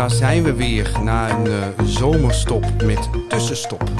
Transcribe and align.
Daar 0.00 0.10
zijn 0.10 0.42
we 0.42 0.54
weer 0.54 0.92
na 1.02 1.30
een 1.30 1.46
uh, 1.46 1.66
zomerstop 1.84 2.82
met 2.82 3.08
tussenstop. 3.28 3.90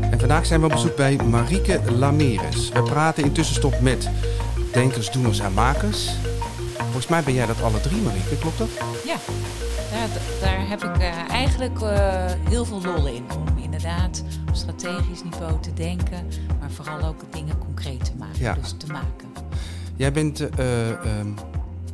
En 0.00 0.18
vandaag 0.18 0.46
zijn 0.46 0.60
we 0.60 0.66
op 0.66 0.72
bezoek 0.72 0.96
bij 0.96 1.16
Marieke 1.16 1.80
Lameres. 1.92 2.68
We 2.68 2.82
praten 2.82 3.24
in 3.24 3.32
tussenstop 3.32 3.80
met 3.80 4.10
denkers, 4.72 5.10
doeners 5.10 5.38
en 5.38 5.52
makers. 5.52 6.10
Volgens 6.78 7.06
mij 7.06 7.22
ben 7.22 7.34
jij 7.34 7.46
dat 7.46 7.62
alle 7.62 7.80
drie, 7.80 8.00
Marieke, 8.02 8.36
klopt 8.38 8.58
dat? 8.58 8.68
Ja, 9.04 9.16
daar, 9.90 10.08
daar 10.40 10.68
heb 10.68 10.84
ik 10.84 10.98
uh, 10.98 11.30
eigenlijk 11.30 11.80
uh, 11.80 11.90
heel 12.48 12.64
veel 12.64 12.82
lol 12.82 13.06
in. 13.06 13.24
Om 13.36 13.62
inderdaad 13.62 14.22
op 14.48 14.54
strategisch 14.54 15.22
niveau 15.24 15.60
te 15.60 15.72
denken, 15.72 16.26
maar 16.60 16.70
vooral 16.70 17.08
ook 17.08 17.20
dingen 17.30 17.58
concreet 17.58 18.04
te 18.04 18.12
maken. 18.18 18.40
Ja. 18.40 18.54
Dus 18.54 18.74
te 18.78 18.86
maken. 18.86 19.28
Jij 19.96 20.12
bent 20.12 20.40
uh, 20.40 20.48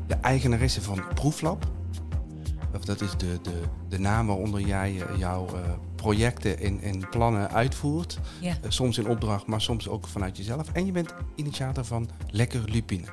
de 0.06 0.16
eigenaresse 0.20 0.82
van 0.82 1.02
Proeflab. 1.14 1.66
Of 2.74 2.84
dat 2.84 3.00
is 3.00 3.10
de, 3.16 3.38
de, 3.42 3.60
de 3.88 3.98
naam 3.98 4.26
waaronder 4.26 4.60
jij 4.60 5.02
jouw 5.16 5.46
projecten 5.94 6.58
en, 6.58 6.80
en 6.80 7.08
plannen 7.08 7.50
uitvoert. 7.50 8.18
Ja. 8.40 8.56
soms 8.68 8.98
in 8.98 9.08
opdracht, 9.08 9.46
maar 9.46 9.60
soms 9.60 9.88
ook 9.88 10.06
vanuit 10.06 10.36
jezelf. 10.36 10.72
En 10.72 10.86
je 10.86 10.92
bent 10.92 11.14
initiator 11.34 11.84
van 11.84 12.10
Lekker 12.30 12.70
Lupine. 12.70 13.06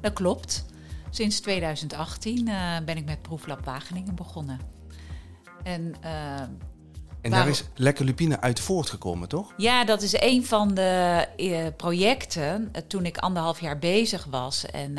Dat 0.00 0.12
klopt. 0.12 0.66
Sinds 1.10 1.40
2018 1.40 2.48
uh, 2.48 2.78
ben 2.84 2.96
ik 2.96 3.04
met 3.04 3.22
Proeflab 3.22 3.64
Wageningen 3.64 4.14
begonnen. 4.14 4.58
En, 5.62 5.94
uh, 7.18 7.24
en 7.24 7.30
daar 7.30 7.48
is 7.48 7.64
Lekker 7.74 8.04
Lupine 8.04 8.40
uit 8.40 8.60
voortgekomen, 8.60 9.28
toch? 9.28 9.52
Ja, 9.56 9.84
dat 9.84 10.02
is 10.02 10.20
een 10.20 10.46
van 10.46 10.74
de 10.74 11.26
uh, 11.36 11.66
projecten 11.76 12.72
toen 12.86 13.06
ik 13.06 13.18
anderhalf 13.18 13.60
jaar 13.60 13.78
bezig 13.78 14.24
was 14.24 14.66
en 14.66 14.98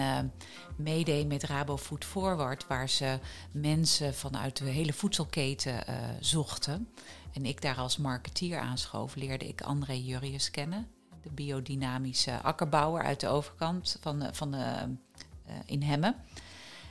meedeed 0.78 1.28
met 1.28 1.44
Rabo 1.44 1.78
Food 1.78 2.06
Forward, 2.06 2.68
waar 2.68 2.90
ze 2.90 3.20
mensen 3.52 4.14
vanuit 4.14 4.58
de 4.58 4.70
hele 4.70 4.94
voedselketen 4.94 5.84
zochten. 6.20 6.88
En 7.34 7.46
ik 7.46 7.62
daar 7.62 7.78
als 7.78 7.98
marketeer 7.98 8.60
aanschoof, 8.60 9.16
leerde 9.16 9.48
ik 9.48 9.62
André 9.62 9.94
Jurrius 9.94 10.52
kennen, 10.52 10.88
de 11.22 11.32
biodynamische 11.32 12.42
akkerbouwer 12.42 13.04
uit 13.04 13.20
de 13.20 13.28
overkant 13.28 13.98
van 14.02 14.30
van 14.32 14.52
de 14.52 14.98
eh, 15.50 15.56
in 15.66 15.82
Hemmen. 15.82 16.16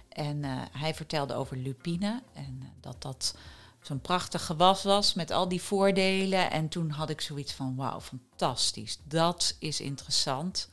En 0.08 0.44
eh, 0.44 0.50
hij 0.72 0.94
vertelde 0.94 1.34
over 1.34 1.56
lupine 1.56 2.22
en 2.34 2.58
eh, 2.62 2.68
dat 2.80 3.02
dat 3.02 3.36
zo'n 3.88 4.00
prachtig 4.00 4.44
gewas 4.44 4.82
was 4.82 5.14
met 5.14 5.30
al 5.30 5.48
die 5.48 5.62
voordelen. 5.62 6.50
En 6.50 6.68
toen 6.68 6.90
had 6.90 7.10
ik 7.10 7.20
zoiets 7.20 7.52
van, 7.52 7.76
wauw, 7.76 8.00
fantastisch, 8.00 8.98
dat 9.04 9.56
is 9.58 9.80
interessant. 9.80 10.68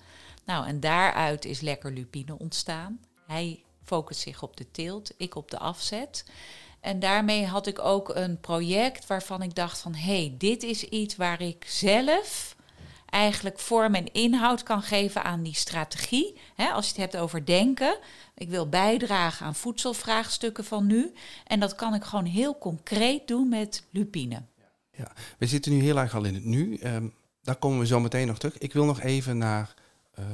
Nou, 0.45 0.67
en 0.67 0.79
daaruit 0.79 1.45
is 1.45 1.61
Lekker 1.61 1.91
Lupine 1.91 2.39
ontstaan. 2.39 2.99
Hij 3.27 3.63
focust 3.83 4.19
zich 4.19 4.43
op 4.43 4.57
de 4.57 4.71
teelt, 4.71 5.13
ik 5.17 5.35
op 5.35 5.51
de 5.51 5.59
afzet. 5.59 6.25
En 6.79 6.99
daarmee 6.99 7.45
had 7.45 7.67
ik 7.67 7.79
ook 7.79 8.15
een 8.15 8.39
project 8.39 9.07
waarvan 9.07 9.41
ik 9.41 9.55
dacht 9.55 9.79
van... 9.79 9.95
hé, 9.95 10.19
hey, 10.19 10.35
dit 10.37 10.63
is 10.63 10.83
iets 10.83 11.15
waar 11.15 11.41
ik 11.41 11.65
zelf 11.67 12.54
eigenlijk 13.15 13.59
vorm 13.59 13.95
en 13.95 14.13
inhoud 14.13 14.63
kan 14.63 14.81
geven 14.81 15.23
aan 15.23 15.43
die 15.43 15.55
strategie. 15.55 16.39
als 16.57 16.85
je 16.85 16.91
het 16.91 17.01
hebt 17.01 17.17
over 17.17 17.45
denken. 17.45 17.97
Ik 18.35 18.49
wil 18.49 18.69
bijdragen 18.69 19.45
aan 19.45 19.55
voedselvraagstukken 19.55 20.63
van 20.63 20.85
nu. 20.85 21.13
En 21.47 21.59
dat 21.59 21.75
kan 21.75 21.93
ik 21.93 22.03
gewoon 22.03 22.25
heel 22.25 22.57
concreet 22.57 23.27
doen 23.27 23.49
met 23.49 23.83
lupine. 23.91 24.41
Ja, 24.91 25.11
we 25.37 25.45
zitten 25.45 25.71
nu 25.71 25.81
heel 25.81 25.99
erg 25.99 26.15
al 26.15 26.23
in 26.23 26.33
het 26.33 26.43
nu. 26.43 26.79
Um, 26.83 27.13
daar 27.41 27.55
komen 27.55 27.79
we 27.79 27.85
zo 27.85 27.99
meteen 27.99 28.27
nog 28.27 28.37
terug. 28.37 28.57
Ik 28.57 28.73
wil 28.73 28.85
nog 28.85 29.01
even 29.01 29.37
naar 29.37 29.73
uh, 30.19 30.25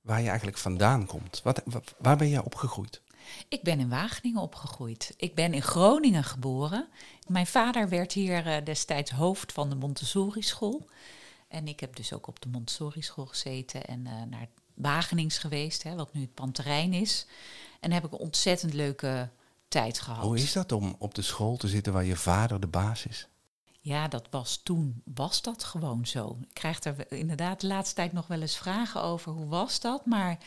waar 0.00 0.20
je 0.20 0.28
eigenlijk 0.28 0.58
vandaan 0.58 1.06
komt. 1.06 1.40
Wat, 1.44 1.62
waar 1.98 2.16
ben 2.16 2.28
jij 2.28 2.42
opgegroeid? 2.42 3.02
Ik 3.48 3.62
ben 3.62 3.80
in 3.80 3.88
Wageningen 3.88 4.40
opgegroeid. 4.40 5.14
Ik 5.16 5.34
ben 5.34 5.54
in 5.54 5.62
Groningen 5.62 6.24
geboren. 6.24 6.88
Mijn 7.26 7.46
vader 7.46 7.88
werd 7.88 8.12
hier 8.12 8.46
uh, 8.46 8.64
destijds 8.64 9.10
hoofd 9.10 9.52
van 9.52 9.68
de 9.68 9.74
Montessori 9.74 10.42
school. 10.42 10.88
En 11.48 11.68
ik 11.68 11.80
heb 11.80 11.96
dus 11.96 12.12
ook 12.12 12.26
op 12.26 12.40
de 12.40 12.48
Montessori 12.48 13.02
school 13.02 13.26
gezeten 13.26 13.84
en 13.86 14.00
uh, 14.06 14.22
naar 14.22 14.48
Wagenings 14.74 15.38
geweest, 15.38 15.82
hè, 15.82 15.94
wat 15.94 16.14
nu 16.14 16.20
het 16.20 16.34
Panterijn 16.34 16.92
is. 16.92 17.26
En 17.80 17.92
heb 17.92 18.04
ik 18.04 18.12
een 18.12 18.18
ontzettend 18.18 18.74
leuke 18.74 19.30
tijd 19.68 20.00
gehad. 20.00 20.24
Hoe 20.24 20.36
is 20.36 20.52
dat 20.52 20.72
om 20.72 20.96
op 20.98 21.14
de 21.14 21.22
school 21.22 21.56
te 21.56 21.68
zitten 21.68 21.92
waar 21.92 22.04
je 22.04 22.16
vader 22.16 22.60
de 22.60 22.66
baas 22.66 23.06
is? 23.06 23.28
Ja, 23.80 24.08
dat 24.08 24.26
was 24.30 24.60
toen, 24.62 25.02
was 25.04 25.42
dat 25.42 25.64
gewoon 25.64 26.06
zo. 26.06 26.38
Ik 26.40 26.54
krijg 26.54 26.84
er 26.84 27.12
inderdaad 27.12 27.60
de 27.60 27.66
laatste 27.66 27.94
tijd 27.94 28.12
nog 28.12 28.26
wel 28.26 28.40
eens 28.40 28.56
vragen 28.56 29.02
over 29.02 29.32
hoe 29.32 29.46
was 29.46 29.80
dat. 29.80 30.06
Maar 30.06 30.38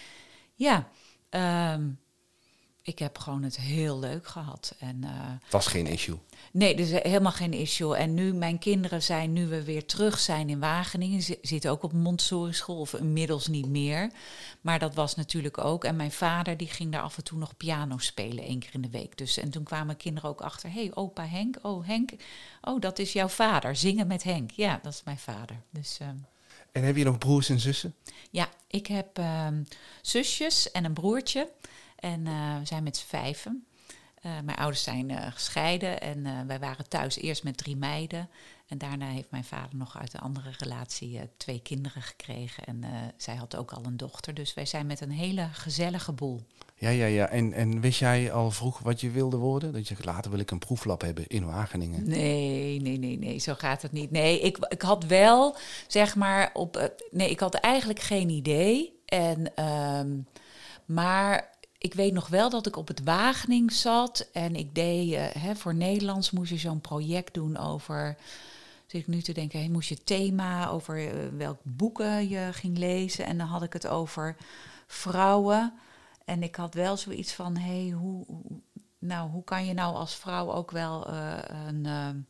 ja, 0.55 0.87
um, 1.73 1.99
ik 2.83 2.99
heb 2.99 3.17
gewoon 3.17 3.43
het 3.43 3.57
heel 3.57 3.99
leuk 3.99 4.27
gehad. 4.27 4.75
En, 4.79 5.01
uh, 5.03 5.09
het 5.43 5.51
was 5.51 5.67
geen 5.67 5.87
issue? 5.87 6.17
Nee, 6.51 6.75
dus 6.75 6.91
helemaal 6.91 7.31
geen 7.31 7.53
issue. 7.53 7.95
En 7.95 8.13
nu, 8.13 8.33
mijn 8.33 8.59
kinderen 8.59 9.03
zijn, 9.03 9.33
nu 9.33 9.47
we 9.47 9.63
weer 9.63 9.85
terug 9.85 10.19
zijn 10.19 10.49
in 10.49 10.59
Wageningen, 10.59 11.21
zitten 11.41 11.71
ook 11.71 11.83
op 11.83 11.93
Montessori 11.93 12.53
school, 12.53 12.79
of 12.79 12.93
inmiddels 12.93 13.47
niet 13.47 13.67
meer. 13.67 14.11
Maar 14.61 14.79
dat 14.79 14.95
was 14.95 15.15
natuurlijk 15.15 15.57
ook. 15.57 15.83
En 15.83 15.95
mijn 15.95 16.11
vader, 16.11 16.57
die 16.57 16.67
ging 16.67 16.91
daar 16.91 17.01
af 17.01 17.17
en 17.17 17.23
toe 17.23 17.37
nog 17.37 17.57
piano 17.57 17.97
spelen, 17.97 18.43
één 18.43 18.59
keer 18.59 18.73
in 18.73 18.81
de 18.81 18.89
week. 18.89 19.17
Dus, 19.17 19.37
en 19.37 19.49
toen 19.49 19.63
kwamen 19.63 19.97
kinderen 19.97 20.29
ook 20.29 20.41
achter, 20.41 20.69
hé, 20.71 20.81
hey, 20.81 20.91
opa 20.93 21.25
Henk, 21.25 21.57
oh 21.61 21.87
Henk, 21.87 22.11
oh, 22.61 22.81
dat 22.81 22.99
is 22.99 23.13
jouw 23.13 23.27
vader, 23.27 23.75
zingen 23.75 24.07
met 24.07 24.23
Henk. 24.23 24.51
Ja, 24.51 24.79
dat 24.83 24.93
is 24.93 25.01
mijn 25.03 25.19
vader. 25.19 25.61
Dus... 25.69 25.97
Uh, 26.01 26.07
en 26.71 26.83
heb 26.83 26.95
je 26.95 27.03
nog 27.03 27.17
broers 27.17 27.49
en 27.49 27.59
zussen? 27.59 27.95
Ja, 28.29 28.49
ik 28.67 28.87
heb 28.87 29.19
uh, 29.19 29.47
zusjes 30.01 30.71
en 30.71 30.85
een 30.85 30.93
broertje. 30.93 31.51
En 32.01 32.25
uh, 32.25 32.57
we 32.59 32.65
zijn 32.65 32.83
met 32.83 32.97
z'n 32.97 33.07
vijven. 33.07 33.65
Uh, 34.25 34.31
mijn 34.43 34.57
ouders 34.57 34.83
zijn 34.83 35.09
uh, 35.09 35.27
gescheiden 35.29 36.01
en 36.01 36.47
wij 36.47 36.59
waren 36.59 36.89
thuis 36.89 37.17
eerst 37.17 37.43
met 37.43 37.57
drie 37.57 37.75
meiden. 37.75 38.29
En 38.67 38.77
daarna 38.77 39.07
heeft 39.07 39.31
mijn 39.31 39.43
vader 39.43 39.75
nog 39.75 39.99
uit 39.99 40.13
een 40.13 40.19
andere 40.19 40.51
relatie 40.57 41.19
twee 41.37 41.61
kinderen 41.61 42.01
gekregen. 42.01 42.63
En 42.63 42.83
zij 43.17 43.35
had 43.35 43.55
ook 43.55 43.71
al 43.71 43.85
een 43.85 43.97
dochter. 43.97 44.33
Dus 44.33 44.53
wij 44.53 44.65
zijn 44.65 44.85
met 44.85 45.01
een 45.01 45.11
hele 45.11 45.47
gezellige 45.51 46.11
boel. 46.11 46.41
Ja, 46.75 46.89
ja, 46.89 47.05
ja. 47.05 47.27
En, 47.27 47.53
en 47.53 47.81
wist 47.81 47.99
jij 47.99 48.31
al 48.31 48.51
vroeg 48.51 48.79
wat 48.79 49.01
je 49.01 49.09
wilde 49.09 49.37
worden? 49.37 49.73
Dat 49.73 49.87
je 49.87 49.95
later 50.01 50.31
wil 50.31 50.39
ik 50.39 50.51
een 50.51 50.59
proeflab 50.59 51.01
hebben 51.01 51.27
in 51.27 51.45
Wageningen. 51.45 52.07
Nee, 52.07 52.81
nee, 52.81 52.97
nee, 52.97 53.17
nee. 53.17 53.39
Zo 53.39 53.53
gaat 53.53 53.81
het 53.81 53.91
niet. 53.91 54.11
Nee, 54.11 54.39
ik, 54.39 54.57
ik 54.69 54.81
had 54.81 55.03
wel, 55.03 55.55
zeg 55.87 56.15
maar, 56.15 56.49
op. 56.53 56.91
nee, 57.11 57.29
ik 57.29 57.39
had 57.39 57.53
eigenlijk 57.53 57.99
geen 57.99 58.29
idee. 58.29 58.99
En, 59.05 59.65
um, 59.65 60.27
maar 60.85 61.50
ik 61.81 61.93
weet 61.93 62.13
nog 62.13 62.27
wel 62.27 62.49
dat 62.49 62.67
ik 62.67 62.75
op 62.75 62.87
het 62.87 63.03
Wagening 63.03 63.71
zat 63.71 64.29
en 64.33 64.55
ik 64.55 64.75
deed, 64.75 65.09
uh, 65.09 65.25
hè, 65.27 65.55
voor 65.55 65.75
Nederlands 65.75 66.31
moest 66.31 66.49
je 66.49 66.57
zo'n 66.57 66.81
project 66.81 67.33
doen 67.33 67.57
over, 67.57 68.17
zit 68.85 69.01
ik 69.01 69.07
nu 69.07 69.21
te 69.21 69.33
denken, 69.33 69.59
hey, 69.59 69.69
moest 69.69 69.89
je 69.89 70.03
thema 70.03 70.69
over 70.69 71.03
uh, 71.03 71.37
welk 71.37 71.59
boeken 71.63 72.29
je 72.29 72.49
ging 72.51 72.77
lezen 72.77 73.25
en 73.25 73.37
dan 73.37 73.47
had 73.47 73.63
ik 73.63 73.73
het 73.73 73.87
over 73.87 74.35
vrouwen. 74.87 75.73
En 76.25 76.43
ik 76.43 76.55
had 76.55 76.73
wel 76.73 76.97
zoiets 76.97 77.33
van, 77.33 77.57
hé, 77.57 77.81
hey, 77.81 77.89
hoe, 77.89 78.25
nou, 78.99 79.29
hoe 79.29 79.43
kan 79.43 79.65
je 79.65 79.73
nou 79.73 79.95
als 79.95 80.15
vrouw 80.15 80.51
ook 80.51 80.71
wel 80.71 81.09
uh, 81.09 81.37
een 81.67 82.25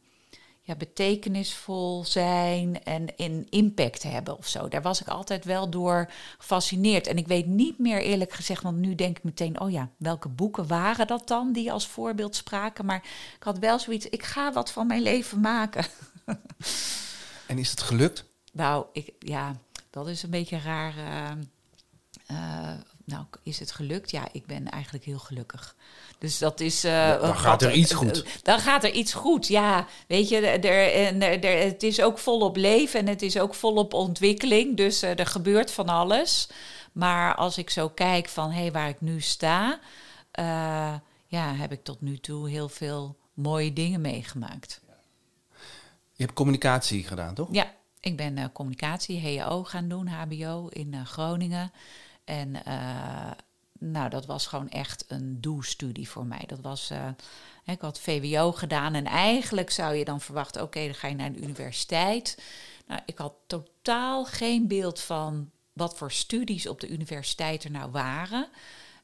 ja, 0.61 0.75
betekenisvol 0.75 2.05
zijn 2.05 2.83
en 2.83 3.07
een 3.15 3.47
impact 3.49 4.03
hebben 4.03 4.37
of 4.37 4.47
zo. 4.47 4.67
Daar 4.67 4.81
was 4.81 5.01
ik 5.01 5.07
altijd 5.07 5.45
wel 5.45 5.69
door 5.69 6.11
gefascineerd. 6.37 7.07
En 7.07 7.17
ik 7.17 7.27
weet 7.27 7.45
niet 7.45 7.79
meer 7.79 8.01
eerlijk 8.01 8.33
gezegd, 8.33 8.63
want 8.63 8.77
nu 8.77 8.95
denk 8.95 9.17
ik 9.17 9.23
meteen, 9.23 9.59
oh 9.59 9.71
ja, 9.71 9.89
welke 9.97 10.29
boeken 10.29 10.67
waren 10.67 11.07
dat 11.07 11.27
dan 11.27 11.53
die 11.53 11.71
als 11.71 11.87
voorbeeld 11.87 12.35
spraken? 12.35 12.85
Maar 12.85 13.03
ik 13.35 13.43
had 13.43 13.59
wel 13.59 13.79
zoiets, 13.79 14.09
ik 14.09 14.23
ga 14.23 14.53
wat 14.53 14.71
van 14.71 14.87
mijn 14.87 15.01
leven 15.01 15.39
maken. 15.39 15.85
En 17.47 17.57
is 17.57 17.71
het 17.71 17.81
gelukt? 17.81 18.25
Nou, 18.51 18.85
ik, 18.93 19.13
ja, 19.19 19.55
dat 19.89 20.07
is 20.07 20.23
een 20.23 20.29
beetje 20.29 20.59
raar. 20.59 20.93
Uh, 22.31 22.71
nou, 23.11 23.25
is 23.43 23.59
het 23.59 23.71
gelukt? 23.71 24.11
Ja, 24.11 24.27
ik 24.31 24.45
ben 24.45 24.69
eigenlijk 24.69 25.03
heel 25.03 25.19
gelukkig. 25.19 25.75
Dus 26.17 26.37
dat 26.37 26.59
is. 26.59 26.85
Uh, 26.85 27.21
dan 27.21 27.35
gaat 27.35 27.61
er 27.61 27.73
iets 27.73 27.93
goed. 27.93 28.25
Dan 28.43 28.59
gaat 28.59 28.83
er 28.83 28.91
iets 28.91 29.13
goed, 29.13 29.47
ja. 29.47 29.87
Weet 30.07 30.29
je, 30.29 30.37
er, 30.37 30.65
er, 30.65 31.43
er, 31.43 31.63
het 31.63 31.83
is 31.83 32.01
ook 32.01 32.17
volop 32.17 32.55
leven 32.55 32.99
en 32.99 33.07
het 33.07 33.21
is 33.21 33.39
ook 33.39 33.55
volop 33.55 33.93
ontwikkeling. 33.93 34.77
Dus 34.77 35.03
uh, 35.03 35.19
er 35.19 35.25
gebeurt 35.25 35.71
van 35.71 35.89
alles. 35.89 36.47
Maar 36.91 37.35
als 37.35 37.57
ik 37.57 37.69
zo 37.69 37.89
kijk 37.89 38.29
van 38.29 38.51
hé, 38.51 38.61
hey, 38.61 38.71
waar 38.71 38.89
ik 38.89 39.01
nu 39.01 39.21
sta, 39.21 39.79
uh, 40.39 40.93
ja, 41.25 41.55
heb 41.55 41.71
ik 41.71 41.83
tot 41.83 42.01
nu 42.01 42.17
toe 42.17 42.49
heel 42.49 42.69
veel 42.69 43.17
mooie 43.33 43.73
dingen 43.73 44.01
meegemaakt. 44.01 44.81
Je 46.13 46.23
hebt 46.23 46.33
communicatie 46.33 47.03
gedaan, 47.03 47.33
toch? 47.33 47.47
Ja, 47.51 47.73
ik 47.99 48.17
ben 48.17 48.51
communicatie, 48.51 49.41
HO 49.41 49.63
gaan 49.63 49.87
doen, 49.87 50.07
HBO 50.07 50.67
in 50.67 51.05
Groningen. 51.05 51.71
En 52.31 52.55
uh, 52.67 53.31
nou, 53.79 54.09
dat 54.09 54.25
was 54.25 54.47
gewoon 54.47 54.69
echt 54.69 55.05
een 55.07 55.41
doe-studie 55.41 56.09
voor 56.09 56.25
mij. 56.25 56.43
Dat 56.47 56.59
was, 56.59 56.91
uh, 56.91 57.07
ik 57.65 57.81
had 57.81 57.99
VWO 57.99 58.51
gedaan 58.51 58.93
en 58.93 59.05
eigenlijk 59.05 59.69
zou 59.69 59.95
je 59.95 60.05
dan 60.05 60.21
verwachten, 60.21 60.61
oké, 60.61 60.85
dan 60.85 60.95
ga 60.95 61.07
je 61.07 61.15
naar 61.15 61.33
de 61.33 61.41
universiteit. 61.41 62.43
Nou, 62.87 63.01
ik 63.05 63.17
had 63.17 63.33
totaal 63.47 64.25
geen 64.25 64.67
beeld 64.67 64.99
van 64.99 65.51
wat 65.73 65.97
voor 65.97 66.11
studies 66.11 66.67
op 66.67 66.79
de 66.79 66.89
universiteit 66.89 67.63
er 67.63 67.71
nou 67.71 67.91
waren. 67.91 68.47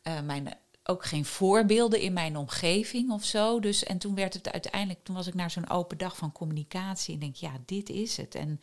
Uh, 0.03 0.21
mijn 0.21 0.53
ook 0.83 1.05
geen 1.05 1.25
voorbeelden 1.25 2.01
in 2.01 2.13
mijn 2.13 2.37
omgeving 2.37 3.11
of 3.11 3.23
zo. 3.23 3.59
Dus, 3.59 3.83
en 3.83 3.97
toen 3.97 4.15
werd 4.15 4.33
het 4.33 4.51
uiteindelijk, 4.51 5.03
toen 5.03 5.15
was 5.15 5.27
ik 5.27 5.33
naar 5.33 5.51
zo'n 5.51 5.69
open 5.69 5.97
dag 5.97 6.17
van 6.17 6.31
communicatie 6.31 7.13
en 7.13 7.19
denk, 7.19 7.35
ja, 7.35 7.51
dit 7.65 7.89
is 7.89 8.17
het. 8.17 8.35
En 8.35 8.59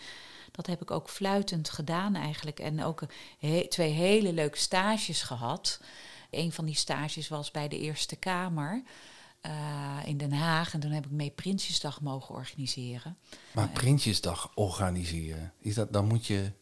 dat 0.56 0.66
heb 0.66 0.82
ik 0.82 0.90
ook 0.90 1.08
fluitend 1.08 1.70
gedaan 1.70 2.14
eigenlijk. 2.14 2.60
En 2.60 2.84
ook 2.84 3.02
twee 3.68 3.90
hele 3.90 4.32
leuke 4.32 4.58
stages 4.58 5.22
gehad. 5.22 5.80
Een 6.30 6.52
van 6.52 6.64
die 6.64 6.74
stages 6.74 7.28
was 7.28 7.50
bij 7.50 7.68
de 7.68 7.78
Eerste 7.78 8.16
Kamer. 8.16 8.82
Uh, 9.46 9.98
in 10.04 10.16
Den 10.16 10.32
Haag. 10.32 10.74
En 10.74 10.80
toen 10.80 10.90
heb 10.90 11.04
ik 11.04 11.10
mee 11.10 11.30
Prinsjesdag 11.30 12.00
mogen 12.00 12.34
organiseren. 12.34 13.16
Maar 13.52 13.68
Prinsjesdag 13.68 14.50
organiseren, 14.54 15.52
is 15.58 15.74
dat, 15.74 15.92
dan 15.92 16.06
moet 16.06 16.26
je 16.26 16.52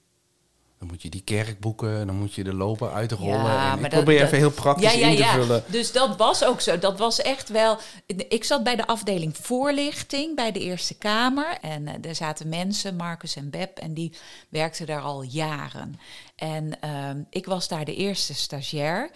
dan 0.83 0.91
moet 0.91 1.03
je 1.03 1.11
die 1.11 1.23
kerk 1.25 1.61
boeken, 1.61 2.07
dan 2.07 2.17
moet 2.17 2.35
je 2.35 2.45
de 2.45 2.55
lopen 2.55 2.93
uitrollen. 2.93 3.45
Ja, 3.45 3.73
en 3.79 3.85
ik 3.85 3.91
probeer 3.91 4.19
dat, 4.19 4.27
even 4.27 4.39
heel 4.39 4.51
praktisch 4.51 4.93
ja, 4.93 4.99
ja, 4.99 5.07
in 5.07 5.17
te 5.17 5.25
vullen. 5.25 5.65
Dus 5.67 5.93
dat 5.93 6.17
was 6.17 6.45
ook 6.45 6.61
zo. 6.61 6.79
Dat 6.79 6.99
was 6.99 7.21
echt 7.21 7.49
wel. 7.49 7.79
Ik 8.07 8.45
zat 8.45 8.63
bij 8.63 8.77
de 8.77 8.87
afdeling 8.87 9.37
voorlichting 9.37 10.37
bij 10.37 10.53
de 10.53 10.61
Eerste 10.61 10.99
Kamer. 10.99 11.59
En 11.61 11.83
uh, 11.83 12.09
er 12.09 12.15
zaten 12.15 12.49
mensen, 12.49 12.97
Marcus 12.97 13.37
en 13.37 13.51
Beb, 13.51 13.79
en 13.79 13.95
die 13.95 14.13
werkten 14.49 14.87
daar 14.87 15.01
al 15.01 15.23
jaren. 15.23 15.99
En 16.37 16.79
uh, 16.85 17.11
ik 17.31 17.47
was 17.47 17.69
daar 17.69 17.85
de 17.85 17.95
eerste 17.95 18.35
stagiair. 18.35 19.11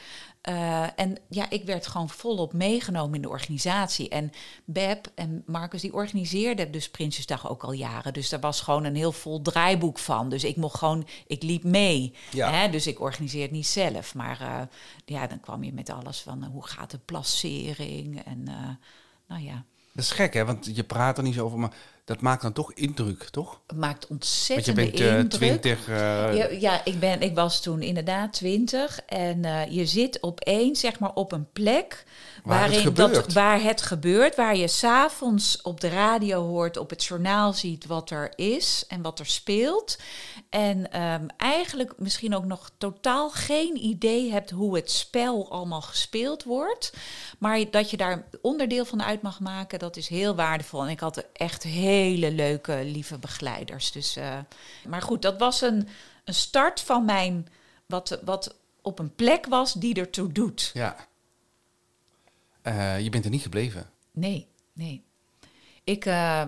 Uh, 0.49 1.01
en 1.01 1.19
ja, 1.29 1.51
ik 1.51 1.65
werd 1.65 1.87
gewoon 1.87 2.09
volop 2.09 2.53
meegenomen 2.53 3.15
in 3.15 3.23
de 3.23 3.29
organisatie. 3.29 4.09
En 4.09 4.33
Beb 4.65 5.07
en 5.15 5.43
Marcus, 5.47 5.81
die 5.81 5.93
organiseerden 5.93 6.71
dus 6.71 6.91
Prinsjesdag 6.91 7.51
ook 7.51 7.63
al 7.63 7.73
jaren. 7.73 8.13
Dus 8.13 8.29
daar 8.29 8.41
was 8.41 8.61
gewoon 8.61 8.85
een 8.85 8.97
heel 8.97 9.13
vol 9.13 9.43
draaiboek 9.43 9.99
van. 9.99 10.29
Dus 10.29 10.45
ik 10.45 10.57
mocht 10.57 10.79
gewoon, 10.79 11.07
ik 11.27 11.43
liep 11.43 11.65
mee. 11.65 12.15
Ja. 12.31 12.51
Hè? 12.51 12.71
Dus 12.71 12.87
ik 12.87 13.01
organiseer 13.01 13.43
het 13.43 13.51
niet 13.51 13.67
zelf. 13.67 14.15
Maar 14.15 14.41
uh, 14.41 14.61
ja, 15.05 15.27
dan 15.27 15.41
kwam 15.41 15.65
je 15.65 15.73
met 15.73 15.91
alles 15.91 16.21
van 16.21 16.45
uh, 16.45 16.51
hoe 16.51 16.67
gaat 16.67 16.91
de 16.91 16.99
placering 16.99 18.23
en 18.25 18.43
nou 19.29 19.43
ja. 19.43 19.65
Dat 19.93 20.05
is 20.05 20.11
gek, 20.11 20.35
hè? 20.35 20.45
Want 20.45 20.77
je 20.77 20.85
praat 20.85 21.17
er 21.17 21.25
niet 21.25 21.35
zo 21.35 21.45
over, 21.45 21.59
maar 21.59 21.75
dat 22.07 22.21
maakt 22.21 22.43
dan 22.43 22.53
toch 22.53 22.73
indruk, 22.73 23.23
toch? 23.23 23.61
Het 23.67 23.77
maakt 23.77 24.07
ontzettend 24.07 24.79
indruk. 24.79 25.15
Want 25.15 25.33
je 25.33 25.39
bent 25.39 25.65
uh, 25.65 25.73
20. 25.73 25.87
Ja, 25.87 26.49
ja, 26.51 26.85
ik, 26.85 27.01
ben, 27.01 27.21
ik 27.21 27.35
was 27.35 27.61
toen 27.63 27.83
inderdaad 27.83 28.33
20. 28.33 29.01
En 29.07 29.39
uh, 29.45 29.67
je 29.71 29.87
zit 29.87 30.23
opeens, 30.23 30.81
zeg 30.81 30.99
maar, 30.99 31.15
op 31.15 31.33
een 31.33 31.53
plek 31.53 32.05
waar 32.47 32.71
het 32.71 32.97
dat, 32.97 33.33
waar 33.33 33.63
het 33.63 33.83
gebeurt, 33.83 34.37
waar 34.37 34.57
je 34.57 34.69
s'avonds 34.69 35.63
op 35.63 35.81
de 35.81 35.89
radio 35.89 36.47
hoort, 36.47 36.77
op 36.77 36.91
het 36.91 37.05
journaal 37.05 37.53
ziet 37.53 37.87
wat 37.87 38.11
er 38.11 38.33
is 38.37 38.85
en 38.89 39.03
wat 39.03 39.19
er 39.19 39.27
speelt. 39.27 39.99
En 40.51 41.03
um, 41.03 41.27
eigenlijk 41.37 41.93
misschien 41.97 42.35
ook 42.35 42.45
nog 42.45 42.71
totaal 42.79 43.31
geen 43.31 43.85
idee 43.85 44.31
hebt 44.31 44.51
hoe 44.51 44.77
het 44.77 44.91
spel 44.91 45.51
allemaal 45.51 45.83
gespeeld 45.83 46.45
wordt. 46.45 46.93
Maar 47.39 47.71
dat 47.71 47.91
je 47.91 47.97
daar 47.97 48.29
onderdeel 48.43 48.85
van 48.85 49.03
uit 49.03 49.23
mag 49.23 49.41
maken, 49.41 49.79
dat 49.79 49.97
is 49.97 50.09
heel 50.09 50.35
waardevol. 50.35 50.83
En 50.83 50.89
ik 50.89 51.01
had 51.01 51.25
echt 51.33 51.63
hele 51.97 52.31
leuke, 52.31 52.85
lieve 52.85 53.19
begeleiders. 53.19 53.93
Dus, 53.93 54.17
uh, 54.17 54.39
maar 54.89 55.03
goed, 55.03 55.23
dat 55.23 55.39
was 55.39 55.61
een, 55.61 55.89
een 56.25 56.35
start 56.35 56.81
van 56.81 57.05
mijn, 57.05 57.49
wat, 57.87 58.21
wat 58.25 58.57
op 58.83 58.99
een 58.99 59.15
plek 59.15 59.47
was 59.47 59.73
die 59.73 59.95
ertoe 59.95 60.33
doet. 60.33 60.71
Ja. 60.75 60.97
Uh, 62.63 63.01
je 63.01 63.11
bent 63.11 63.25
er 63.25 63.31
niet 63.31 63.43
gebleven. 63.43 63.91
Nee, 64.11 64.47
nee. 64.73 65.05
Ik, 65.85 66.05
uh, 66.05 66.43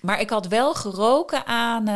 maar 0.00 0.20
ik 0.20 0.30
had 0.30 0.46
wel 0.46 0.74
geroken 0.74 1.46
aan 1.46 1.88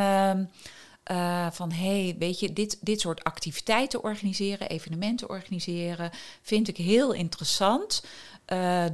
uh, 1.11 1.51
van 1.51 1.73
hey, 1.73 2.17
weet 2.19 2.41
je, 2.41 2.53
dit, 2.53 2.79
dit 2.81 3.01
soort 3.01 3.25
activiteiten 3.25 4.03
organiseren, 4.03 4.69
evenementen 4.69 5.29
organiseren, 5.29 6.11
vind 6.43 6.69
ik 6.69 6.77
heel 6.77 7.13
interessant. 7.13 8.05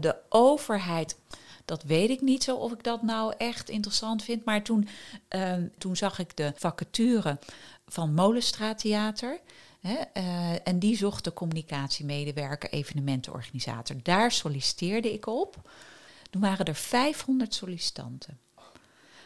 de 0.01 0.17
overheid, 0.29 1.17
dat 1.65 1.83
weet 1.83 2.11
ik 2.11 2.21
niet 2.21 2.43
zo 2.43 2.57
of 2.57 2.73
ik 2.73 2.83
dat 2.83 3.03
nou 3.03 3.35
echt 3.39 3.69
interessant 3.69 4.23
vind. 4.23 4.45
Maar 4.45 4.63
toen, 4.63 4.89
toen 5.79 5.97
zag 5.97 6.19
ik 6.19 6.37
de 6.37 6.53
vacature 6.57 7.39
van 7.87 8.15
Molenstraat 8.15 8.79
Theater. 8.79 9.41
Hè, 9.81 9.97
uh, 10.23 10.51
en 10.65 10.79
die 10.79 10.97
zocht 10.97 11.25
de 11.25 11.33
communicatiemedewerker, 11.33 12.71
evenementenorganisator. 12.71 13.97
Daar 14.03 14.33
solliciteerde 14.33 15.13
ik 15.13 15.27
op. 15.27 15.71
Toen 16.31 16.41
waren 16.41 16.67
er 16.67 16.75
500 16.75 17.55
sollicitanten. 17.55 18.39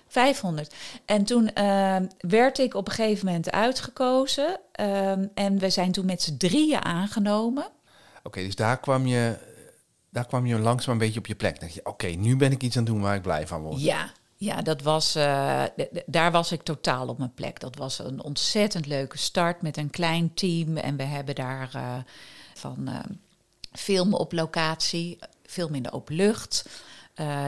500. 0.09 0.75
En 1.05 1.25
toen 1.25 1.51
uh, 1.55 1.97
werd 2.19 2.59
ik 2.59 2.75
op 2.75 2.89
een 2.89 2.95
gegeven 2.95 3.27
moment 3.27 3.51
uitgekozen. 3.51 4.61
Uh, 4.81 5.11
en 5.35 5.59
we 5.59 5.71
zijn 5.71 5.93
toen 5.93 6.07
met 6.07 6.23
z'n 6.23 6.37
drieën 6.37 6.85
aangenomen. 6.85 7.67
Oké, 8.23 8.41
dus 8.41 8.55
daar 8.55 8.81
kwam 8.81 9.07
je 9.07 9.37
daar 10.11 10.27
kwam 10.27 10.47
je 10.47 10.59
langzaam 10.59 10.93
een 10.93 10.99
beetje 10.99 11.19
op 11.19 11.27
je 11.27 11.35
plek. 11.35 11.61
dacht 11.61 11.75
je, 11.75 11.85
oké, 11.85 12.07
nu 12.07 12.37
ben 12.37 12.53
ik 12.53 12.63
iets 12.63 12.77
aan 12.77 12.83
het 12.83 12.93
doen 12.93 13.01
waar 13.01 13.15
ik 13.15 13.23
blij 13.23 13.47
van 13.47 13.63
word. 13.63 13.81
Ja, 13.81 14.13
ja, 14.37 14.63
dat 14.63 14.83
was, 14.83 15.17
uh, 15.17 15.63
daar 16.07 16.33
was 16.33 16.53
ik 16.53 16.63
totaal 16.63 17.09
op 17.09 17.19
mijn 17.19 17.35
plek. 17.35 17.61
Dat 17.61 17.77
was 17.77 17.99
een 17.99 18.23
ontzettend 18.23 18.87
leuke 18.87 19.19
start 19.19 19.63
met 19.63 19.77
een 19.77 19.91
klein 19.91 20.35
team. 20.35 20.77
En 20.77 20.97
we 20.97 21.03
hebben 21.03 21.35
daar 21.35 21.71
uh, 21.77 21.95
van 22.55 22.77
uh, 22.89 22.95
filmen 23.73 24.19
op 24.19 24.33
locatie, 24.33 25.19
film 25.47 25.75
in 25.75 25.83
de 25.83 25.93
open 25.93 26.15
lucht. 26.15 26.69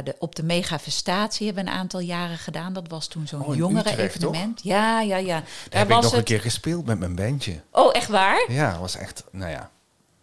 de, 0.05 0.15
op 0.19 0.35
de 0.35 0.43
megafestatie 0.43 1.47
hebben 1.47 1.65
we 1.65 1.71
een 1.71 1.77
aantal 1.77 2.01
jaren 2.01 2.39
gedaan. 2.39 2.73
Dat 2.73 2.89
was 2.89 3.07
toen 3.07 3.27
zo'n 3.27 3.45
oh, 3.45 3.57
jongere 3.57 3.97
evenement. 3.97 4.63
Ja, 4.63 5.01
ja, 5.01 5.17
ja. 5.17 5.27
Daar, 5.27 5.45
daar 5.69 5.79
heb 5.81 5.89
was 5.89 5.97
ik 5.97 6.03
nog 6.03 6.11
het... 6.11 6.21
een 6.21 6.25
keer 6.25 6.41
gespeeld 6.41 6.87
met 6.87 6.99
mijn 6.99 7.15
bandje. 7.15 7.61
Oh, 7.71 7.95
echt 7.95 8.09
waar? 8.09 8.53
Ja, 8.53 8.79
was 8.79 8.97
echt, 8.97 9.25
nou 9.31 9.51
ja, 9.51 9.71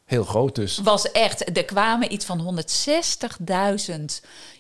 Heel 0.08 0.24
groot 0.24 0.56
dus. 0.56 0.78
Was 0.78 1.12
echt, 1.12 1.58
er 1.58 1.66
kwamen 1.66 2.14
iets 2.14 2.26
van 2.26 2.64
160.000 3.90 3.96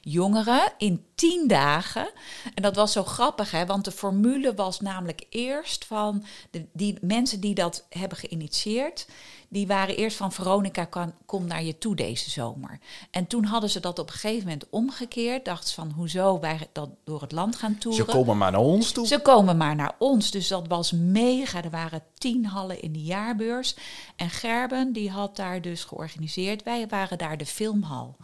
jongeren 0.01 0.73
in 0.77 1.05
tien 1.15 1.47
dagen. 1.47 2.11
En 2.55 2.61
dat 2.61 2.75
was 2.75 2.91
zo 2.91 3.03
grappig, 3.03 3.51
hè, 3.51 3.65
want 3.65 3.85
de 3.85 3.91
formule 3.91 4.53
was 4.53 4.79
namelijk 4.79 5.25
eerst 5.29 5.85
van 5.85 6.25
de, 6.51 6.65
die 6.73 6.97
mensen 7.01 7.39
die 7.39 7.53
dat 7.53 7.85
hebben 7.89 8.17
geïnitieerd 8.17 9.07
die 9.49 9.67
waren 9.67 9.95
eerst 9.95 10.17
van 10.17 10.31
Veronica 10.31 10.85
kan, 10.85 11.13
kom 11.25 11.47
naar 11.47 11.63
je 11.63 11.77
toe 11.77 11.95
deze 11.95 12.29
zomer. 12.29 12.79
En 13.11 13.27
toen 13.27 13.43
hadden 13.43 13.69
ze 13.69 13.79
dat 13.79 13.99
op 13.99 14.07
een 14.07 14.13
gegeven 14.13 14.43
moment 14.43 14.69
omgekeerd. 14.69 15.45
Dachten 15.45 15.69
ze 15.69 15.75
van 15.75 15.91
hoezo 15.91 16.39
wij 16.39 16.67
dat 16.71 16.89
door 17.03 17.21
het 17.21 17.31
land 17.31 17.55
gaan 17.55 17.77
toeren. 17.77 18.05
Ze 18.05 18.11
komen 18.11 18.37
maar 18.37 18.51
naar 18.51 18.61
ons 18.61 18.91
toe. 18.91 19.07
Ze 19.07 19.19
komen 19.19 19.57
maar 19.57 19.75
naar 19.75 19.95
ons. 19.97 20.31
Dus 20.31 20.47
dat 20.47 20.67
was 20.67 20.91
mega. 20.91 21.63
Er 21.63 21.69
waren 21.69 22.03
tien 22.13 22.45
hallen 22.45 22.81
in 22.81 22.93
de 22.93 23.03
jaarbeurs. 23.03 23.75
En 24.15 24.29
Gerben 24.29 24.93
die 24.93 25.09
had 25.09 25.35
daar 25.35 25.61
dus 25.61 25.83
georganiseerd. 25.83 26.63
Wij 26.63 26.87
waren 26.87 27.17
daar 27.17 27.37
de 27.37 27.45
filmhal. 27.45 28.15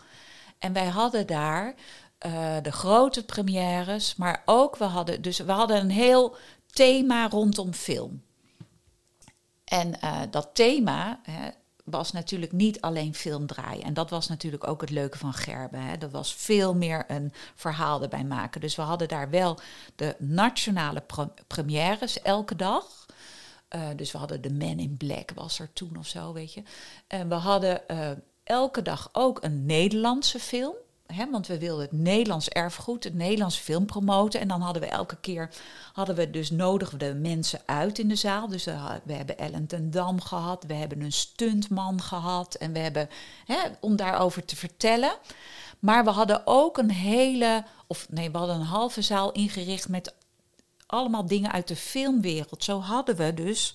En 0.59 0.74
wij 0.74 0.88
hadden 0.88 1.27
daar 1.27 1.75
uh, 2.25 2.55
de 2.62 2.71
grote 2.71 3.25
premières, 3.25 4.15
maar 4.15 4.41
ook 4.45 4.77
we 4.77 4.83
hadden, 4.83 5.21
dus 5.21 5.38
we 5.38 5.51
hadden 5.51 5.77
een 5.77 5.91
heel 5.91 6.36
thema 6.71 7.29
rondom 7.29 7.74
film. 7.74 8.21
En 9.74 9.94
uh, 10.03 10.22
dat 10.30 10.50
thema 10.53 11.20
hè, 11.24 11.50
was 11.84 12.12
natuurlijk 12.12 12.51
niet 12.51 12.82
alleen 12.82 13.15
film 13.15 13.48
draaien. 13.48 13.84
En 13.84 13.94
dat 13.94 14.10
was 14.10 14.27
natuurlijk 14.27 14.68
ook 14.68 14.82
het 14.82 14.89
leuke 14.89 15.18
van 15.18 15.34
Gerben. 15.34 15.82
Hè. 15.82 15.98
Dat 15.98 16.12
was 16.12 16.34
veel 16.34 16.75
meer 16.75 17.03
een 17.08 17.34
verhaal 17.56 18.01
erbij 18.01 18.24
maken. 18.24 18.62
Dus 18.62 18.75
we 18.75 18.82
hadden 18.82 19.08
daar 19.08 19.30
wel 19.30 19.60
de 19.96 20.15
nationale 20.20 21.01
pre 21.01 21.30
premières 21.48 22.22
elke 22.22 22.56
dag. 22.56 23.06
Uh, 23.75 23.88
dus 23.96 24.12
we 24.12 24.18
hadden 24.18 24.42
The 24.42 24.53
Man 24.53 24.80
in 24.80 24.98
Black 24.98 25.32
was 25.36 25.60
er 25.60 25.74
toen 25.74 25.98
of 25.98 26.08
zo, 26.08 26.34
weet 26.34 26.53
je. 26.53 26.63
En 27.08 27.30
we 27.30 27.36
hadden 27.36 27.82
uh, 27.88 28.10
elke 28.44 28.82
dag 28.82 29.10
ook 29.12 29.44
een 29.44 29.65
Nederlandse 29.65 30.39
film 30.39 30.75
hè, 31.13 31.29
want 31.29 31.48
we 31.48 31.60
wilden 31.60 31.86
het 31.86 31.91
Nederlands 31.91 32.50
erfgoed, 32.50 33.03
het 33.03 33.13
Nederlands 33.13 33.58
film 33.58 33.86
promoten. 33.86 34.39
En 34.39 34.48
dan 34.48 34.62
hadden 34.62 34.82
we 34.82 34.88
elke 34.88 35.17
keer, 35.22 35.50
hadden 35.93 36.15
we 36.15 36.29
dus 36.29 36.51
nodig 36.51 36.98
de 36.98 37.13
mensen 37.13 37.62
uit 37.65 38.00
in 38.00 38.08
de 38.08 38.15
zaal. 38.15 38.48
Dus 38.48 38.65
we 39.03 39.13
hebben 39.13 39.38
Ellen 39.38 39.67
ten 39.67 39.91
Dam 39.91 40.22
gehad, 40.22 40.63
we 40.67 40.74
hebben 40.74 41.01
een 41.01 41.12
stuntman 41.12 42.01
gehad. 42.01 42.55
En 42.55 42.74
we 42.74 42.79
hebben, 42.79 43.10
hè, 43.46 43.58
om 43.79 43.96
daarover 43.96 44.46
te 44.46 44.55
vertellen. 44.55 45.13
Maar 45.79 46.03
we 46.03 46.10
hadden 46.10 46.41
ook 46.46 46.77
een 46.77 46.91
hele, 46.91 47.63
of 47.88 48.08
nee, 48.10 48.32
we 48.32 48.38
hadden 48.38 48.55
een 48.55 48.62
halve 48.62 49.01
zaal 49.01 49.32
ingericht 49.32 49.89
met 49.89 50.13
allemaal 50.86 51.25
dingen 51.25 51.51
uit 51.51 51.67
de 51.67 51.75
filmwereld. 51.75 52.63
Zo 52.63 52.79
hadden 52.79 53.15
we 53.15 53.34
dus 53.34 53.74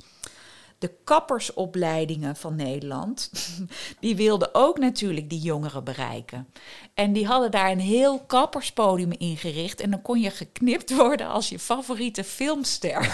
de 0.78 0.94
kappersopleidingen 1.04 2.36
van 2.36 2.56
Nederland, 2.56 3.30
die 4.00 4.16
wilden 4.16 4.54
ook 4.54 4.78
natuurlijk 4.78 5.30
die 5.30 5.40
jongeren 5.40 5.84
bereiken. 5.84 6.48
En 6.94 7.12
die 7.12 7.26
hadden 7.26 7.50
daar 7.50 7.70
een 7.70 7.80
heel 7.80 8.20
kapperspodium 8.20 9.12
ingericht. 9.12 9.80
En 9.80 9.90
dan 9.90 10.02
kon 10.02 10.20
je 10.20 10.30
geknipt 10.30 10.96
worden 10.96 11.28
als 11.28 11.48
je 11.48 11.58
favoriete 11.58 12.24
filmster. 12.24 12.96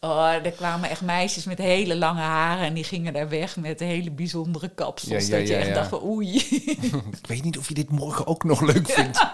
oh, 0.00 0.32
er 0.32 0.52
kwamen 0.52 0.90
echt 0.90 1.02
meisjes 1.02 1.44
met 1.44 1.58
hele 1.58 1.96
lange 1.96 2.20
haren 2.20 2.64
en 2.64 2.74
die 2.74 2.84
gingen 2.84 3.12
daar 3.12 3.28
weg 3.28 3.56
met 3.56 3.80
hele 3.80 4.10
bijzondere 4.10 4.68
kapsels. 4.68 5.28
dat 5.28 5.48
je 5.48 5.54
echt 5.54 5.74
dacht 5.74 5.88
van 5.88 6.02
oei. 6.02 6.36
Ik 7.20 7.26
weet 7.26 7.44
niet 7.44 7.58
of 7.58 7.68
je 7.68 7.74
dit 7.74 7.90
morgen 7.90 8.26
ook 8.26 8.44
nog 8.44 8.60
leuk 8.60 8.90
vindt. 8.90 9.26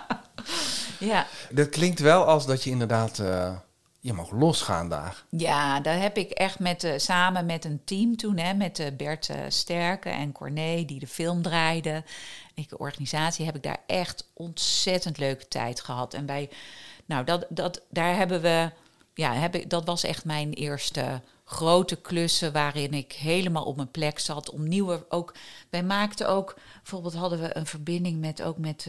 ja. 0.98 1.26
Dat 1.50 1.68
klinkt 1.68 2.00
wel 2.00 2.24
als 2.24 2.46
dat 2.46 2.64
je 2.64 2.70
inderdaad... 2.70 3.18
Uh 3.18 3.56
je 4.00 4.12
mag 4.12 4.30
losgaan 4.30 4.88
daar. 4.88 5.24
Ja, 5.28 5.80
daar 5.80 6.00
heb 6.00 6.16
ik 6.16 6.30
echt 6.30 6.58
met, 6.58 6.84
uh, 6.84 6.92
samen 6.96 7.46
met 7.46 7.64
een 7.64 7.80
team 7.84 8.16
toen, 8.16 8.36
hè, 8.36 8.54
met 8.54 8.78
uh, 8.78 8.86
Bert 8.96 9.28
uh, 9.28 9.36
Sterke 9.48 10.08
en 10.08 10.32
Corné, 10.32 10.84
die 10.84 10.98
de 10.98 11.06
film 11.06 11.42
draaiden. 11.42 12.04
Ik, 12.54 12.80
organisatie, 12.80 13.44
heb 13.44 13.56
ik 13.56 13.62
daar 13.62 13.82
echt 13.86 14.30
ontzettend 14.34 15.18
leuke 15.18 15.48
tijd 15.48 15.80
gehad. 15.80 16.14
En 16.14 16.26
wij, 16.26 16.50
nou, 17.04 17.24
dat, 17.24 17.46
dat, 17.48 17.82
daar 17.90 18.16
hebben 18.16 18.40
we, 18.40 18.70
ja, 19.14 19.34
heb 19.34 19.54
ik, 19.54 19.70
dat 19.70 19.84
was 19.84 20.04
echt 20.04 20.24
mijn 20.24 20.52
eerste 20.52 21.22
grote 21.44 21.96
klussen 21.96 22.52
waarin 22.52 22.94
ik 22.94 23.12
helemaal 23.12 23.64
op 23.64 23.76
mijn 23.76 23.90
plek 23.90 24.18
zat. 24.18 24.50
Om 24.50 24.68
nieuwe, 24.68 25.06
ook, 25.08 25.34
wij 25.70 25.82
maakten 25.82 26.28
ook, 26.28 26.56
bijvoorbeeld 26.76 27.14
hadden 27.14 27.40
we 27.40 27.56
een 27.56 27.66
verbinding 27.66 28.20
met, 28.20 28.42
ook 28.42 28.58
met 28.58 28.86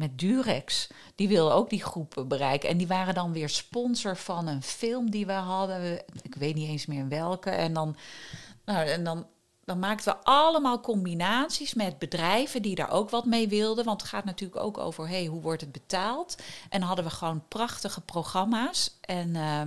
met 0.00 0.18
Durex. 0.18 0.88
Die 1.14 1.28
wilden 1.28 1.54
ook 1.54 1.70
die 1.70 1.82
groepen 1.82 2.28
bereiken. 2.28 2.68
En 2.68 2.76
die 2.76 2.86
waren 2.86 3.14
dan 3.14 3.32
weer 3.32 3.48
sponsor 3.48 4.16
van 4.16 4.46
een 4.46 4.62
film 4.62 5.10
die 5.10 5.26
we 5.26 5.32
hadden. 5.32 6.02
Ik 6.22 6.34
weet 6.34 6.54
niet 6.54 6.68
eens 6.68 6.86
meer 6.86 7.08
welke. 7.08 7.50
En 7.50 7.72
dan, 7.72 7.96
nou, 8.64 8.86
en 8.86 9.04
dan, 9.04 9.26
dan 9.64 9.78
maakten 9.78 10.12
we 10.12 10.24
allemaal 10.24 10.80
combinaties 10.80 11.74
met 11.74 11.98
bedrijven 11.98 12.62
die 12.62 12.74
daar 12.74 12.90
ook 12.90 13.10
wat 13.10 13.24
mee 13.24 13.48
wilden. 13.48 13.84
Want 13.84 14.00
het 14.00 14.10
gaat 14.10 14.24
natuurlijk 14.24 14.60
ook 14.60 14.78
over 14.78 15.08
hey, 15.08 15.26
hoe 15.26 15.40
wordt 15.40 15.60
het 15.60 15.72
betaald. 15.72 16.36
En 16.68 16.82
hadden 16.82 17.04
we 17.04 17.10
gewoon 17.10 17.48
prachtige 17.48 18.00
programma's. 18.00 18.98
En 19.00 19.28
uh, 19.34 19.60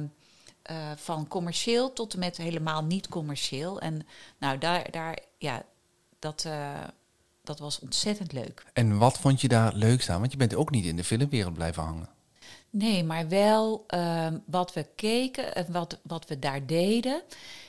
uh, 0.71 0.91
van 0.95 1.27
commercieel 1.27 1.93
tot 1.93 2.13
en 2.13 2.19
met 2.19 2.37
helemaal 2.37 2.83
niet 2.83 3.07
commercieel. 3.07 3.79
En 3.79 4.07
nou, 4.37 4.57
daar, 4.57 4.91
daar 4.91 5.17
ja, 5.37 5.63
dat. 6.19 6.43
Uh, 6.47 6.73
dat 7.43 7.59
was 7.59 7.79
ontzettend 7.79 8.31
leuk. 8.31 8.65
En 8.73 8.97
wat 8.97 9.17
vond 9.17 9.41
je 9.41 9.47
daar 9.47 9.73
leuk 9.73 10.09
aan? 10.09 10.19
Want 10.19 10.31
je 10.31 10.37
bent 10.37 10.55
ook 10.55 10.71
niet 10.71 10.85
in 10.85 10.95
de 10.95 11.03
filmwereld 11.03 11.53
blijven 11.53 11.83
hangen. 11.83 12.09
Nee, 12.69 13.03
maar 13.03 13.27
wel 13.27 13.85
uh, 13.87 14.27
wat 14.45 14.73
we 14.73 14.87
keken 14.95 15.55
en 15.55 15.65
wat, 15.69 15.99
wat 16.03 16.27
we 16.27 16.39
daar 16.39 16.65
deden, 16.65 17.21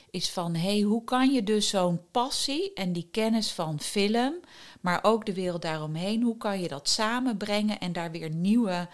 is 0.09 0.29
van 0.29 0.55
hé, 0.55 0.71
hey, 0.71 0.81
hoe 0.81 1.03
kan 1.03 1.33
je 1.33 1.43
dus 1.43 1.69
zo'n 1.69 2.01
passie 2.11 2.73
en 2.73 2.93
die 2.93 3.07
kennis 3.11 3.51
van 3.51 3.79
film, 3.79 4.33
maar 4.81 4.99
ook 5.01 5.25
de 5.25 5.33
wereld 5.33 5.61
daaromheen, 5.61 6.21
hoe 6.21 6.37
kan 6.37 6.61
je 6.61 6.67
dat 6.67 6.89
samenbrengen 6.89 7.79
en 7.79 7.93
daar 7.93 8.11
weer 8.11 8.29
nieuwe 8.29 8.87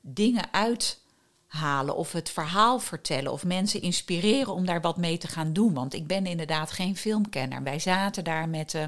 dingen 0.00 0.52
uit 0.52 1.00
halen 1.46 1.96
of 1.96 2.12
het 2.12 2.30
verhaal 2.30 2.78
vertellen 2.78 3.32
of 3.32 3.44
mensen 3.44 3.82
inspireren 3.82 4.54
om 4.54 4.66
daar 4.66 4.80
wat 4.80 4.96
mee 4.96 5.18
te 5.18 5.28
gaan 5.28 5.52
doen. 5.52 5.74
Want 5.74 5.94
ik 5.94 6.06
ben 6.06 6.26
inderdaad 6.26 6.70
geen 6.70 6.96
filmkenner. 6.96 7.62
Wij 7.62 7.78
zaten 7.78 8.24
daar 8.24 8.48
met. 8.48 8.74
Uh, 8.74 8.84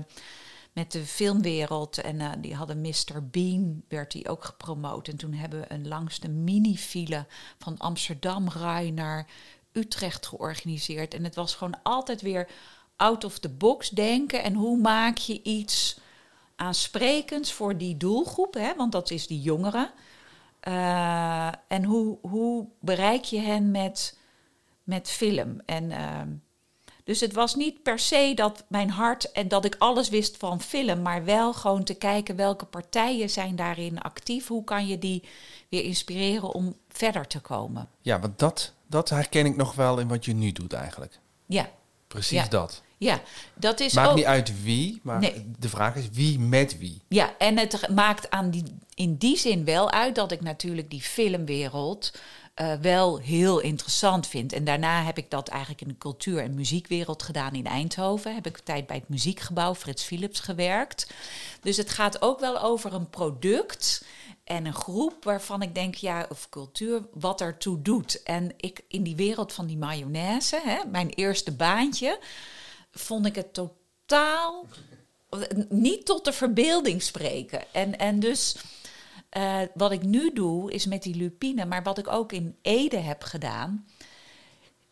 met 0.76 0.92
de 0.92 1.06
filmwereld. 1.06 1.98
En 1.98 2.20
uh, 2.20 2.30
die 2.38 2.54
hadden 2.54 2.80
Mr. 2.80 3.28
Bean, 3.30 3.82
werd 3.88 4.12
die 4.12 4.28
ook 4.28 4.44
gepromoot. 4.44 5.08
En 5.08 5.16
toen 5.16 5.32
hebben 5.32 5.60
we 5.60 5.72
een 5.72 5.88
langs 5.88 6.20
de 6.20 6.28
mini-file 6.28 7.26
van 7.58 7.78
Amsterdam 7.78 8.48
Rai 8.48 8.90
naar 8.90 9.26
Utrecht 9.72 10.26
georganiseerd. 10.26 11.14
En 11.14 11.24
het 11.24 11.34
was 11.34 11.54
gewoon 11.54 11.82
altijd 11.82 12.22
weer 12.22 12.48
out 12.96 13.24
of 13.24 13.38
the 13.38 13.48
box 13.48 13.88
denken. 13.88 14.42
En 14.42 14.54
hoe 14.54 14.78
maak 14.78 15.16
je 15.16 15.42
iets 15.42 16.00
aansprekends 16.56 17.52
voor 17.52 17.78
die 17.78 17.96
doelgroep? 17.96 18.54
Hè? 18.54 18.74
Want 18.76 18.92
dat 18.92 19.10
is 19.10 19.26
die 19.26 19.40
jongeren. 19.40 19.90
Uh, 20.68 21.52
en 21.68 21.84
hoe, 21.84 22.18
hoe 22.20 22.66
bereik 22.80 23.24
je 23.24 23.40
hen 23.40 23.70
met, 23.70 24.18
met 24.82 25.10
film? 25.10 25.60
En... 25.66 25.92
Dus 27.06 27.20
het 27.20 27.32
was 27.32 27.54
niet 27.54 27.82
per 27.82 27.98
se 27.98 28.32
dat 28.34 28.64
mijn 28.68 28.90
hart 28.90 29.32
en 29.32 29.48
dat 29.48 29.64
ik 29.64 29.76
alles 29.78 30.08
wist 30.08 30.36
van 30.36 30.60
film, 30.60 31.02
maar 31.02 31.24
wel 31.24 31.52
gewoon 31.52 31.84
te 31.84 31.94
kijken 31.94 32.36
welke 32.36 32.64
partijen 32.64 33.30
zijn 33.30 33.56
daarin 33.56 34.00
actief. 34.00 34.46
Hoe 34.46 34.64
kan 34.64 34.86
je 34.86 34.98
die 34.98 35.22
weer 35.68 35.82
inspireren 35.82 36.52
om 36.52 36.76
verder 36.88 37.26
te 37.26 37.40
komen? 37.40 37.88
Ja, 38.00 38.20
want 38.20 38.38
dat, 38.38 38.72
dat 38.86 39.08
herken 39.08 39.46
ik 39.46 39.56
nog 39.56 39.74
wel 39.74 39.98
in 39.98 40.08
wat 40.08 40.24
je 40.24 40.34
nu 40.34 40.52
doet 40.52 40.72
eigenlijk. 40.72 41.18
Ja. 41.46 41.70
Precies 42.06 42.48
dat. 42.48 42.82
Ja, 42.98 43.20
dat 43.54 43.80
is 43.80 43.92
maakt 43.92 44.08
ook... 44.08 44.16
niet 44.16 44.24
uit 44.24 44.62
wie, 44.62 45.00
maar 45.02 45.18
nee. 45.18 45.46
de 45.58 45.68
vraag 45.68 45.96
is 45.96 46.08
wie 46.12 46.38
met 46.38 46.78
wie. 46.78 47.02
Ja, 47.08 47.34
en 47.38 47.58
het 47.58 47.88
maakt 47.88 48.30
aan 48.30 48.50
die, 48.50 48.64
in 48.94 49.16
die 49.16 49.36
zin 49.36 49.64
wel 49.64 49.90
uit 49.90 50.14
dat 50.14 50.32
ik 50.32 50.40
natuurlijk 50.40 50.90
die 50.90 51.02
filmwereld 51.02 52.12
uh, 52.60 52.72
wel 52.74 53.18
heel 53.18 53.60
interessant 53.60 54.26
vind. 54.26 54.52
En 54.52 54.64
daarna 54.64 55.02
heb 55.02 55.18
ik 55.18 55.30
dat 55.30 55.48
eigenlijk 55.48 55.80
in 55.80 55.88
de 55.88 55.98
cultuur- 55.98 56.42
en 56.42 56.54
muziekwereld 56.54 57.22
gedaan 57.22 57.54
in 57.54 57.66
Eindhoven. 57.66 58.34
Heb 58.34 58.46
ik 58.46 58.58
tijd 58.58 58.86
bij 58.86 58.96
het 58.96 59.08
muziekgebouw 59.08 59.74
Frits 59.74 60.02
Philips 60.02 60.40
gewerkt. 60.40 61.06
Dus 61.60 61.76
het 61.76 61.90
gaat 61.90 62.22
ook 62.22 62.40
wel 62.40 62.60
over 62.60 62.94
een 62.94 63.10
product 63.10 64.04
en 64.44 64.66
een 64.66 64.74
groep 64.74 65.24
waarvan 65.24 65.62
ik 65.62 65.74
denk, 65.74 65.94
ja, 65.94 66.26
of 66.28 66.48
cultuur, 66.48 67.02
wat 67.12 67.40
ertoe 67.40 67.82
doet. 67.82 68.22
En 68.22 68.52
ik 68.56 68.84
in 68.88 69.02
die 69.02 69.16
wereld 69.16 69.52
van 69.52 69.66
die 69.66 69.78
mayonaise, 69.78 70.60
hè, 70.64 70.78
mijn 70.90 71.08
eerste 71.08 71.52
baantje, 71.52 72.18
vond 72.90 73.26
ik 73.26 73.34
het 73.34 73.54
totaal 73.54 74.66
niet 75.68 76.06
tot 76.06 76.24
de 76.24 76.32
verbeelding 76.32 77.02
spreken. 77.02 77.64
En, 77.72 77.98
en 77.98 78.20
dus 78.20 78.56
uh, 79.36 79.58
wat 79.74 79.92
ik 79.92 80.02
nu 80.02 80.32
doe, 80.32 80.72
is 80.72 80.86
met 80.86 81.02
die 81.02 81.14
lupine, 81.14 81.64
maar 81.64 81.82
wat 81.82 81.98
ik 81.98 82.08
ook 82.08 82.32
in 82.32 82.56
Ede 82.62 82.98
heb 82.98 83.22
gedaan, 83.22 83.86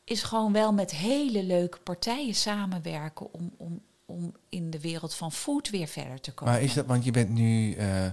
is 0.04 0.22
gewoon 0.22 0.52
wel 0.52 0.72
met 0.72 0.90
hele 0.90 1.42
leuke 1.42 1.78
partijen 1.78 2.34
samenwerken 2.34 3.32
om, 3.32 3.52
om, 3.56 3.82
om 4.04 4.34
in 4.48 4.70
de 4.70 4.80
wereld 4.80 5.14
van 5.14 5.32
food 5.32 5.70
weer 5.70 5.86
verder 5.86 6.20
te 6.20 6.32
komen. 6.32 6.54
Maar 6.54 6.62
is 6.62 6.74
dat, 6.74 6.86
want 6.86 7.04
je 7.04 7.10
bent 7.10 7.28
nu, 7.28 7.76
uh, 7.76 8.06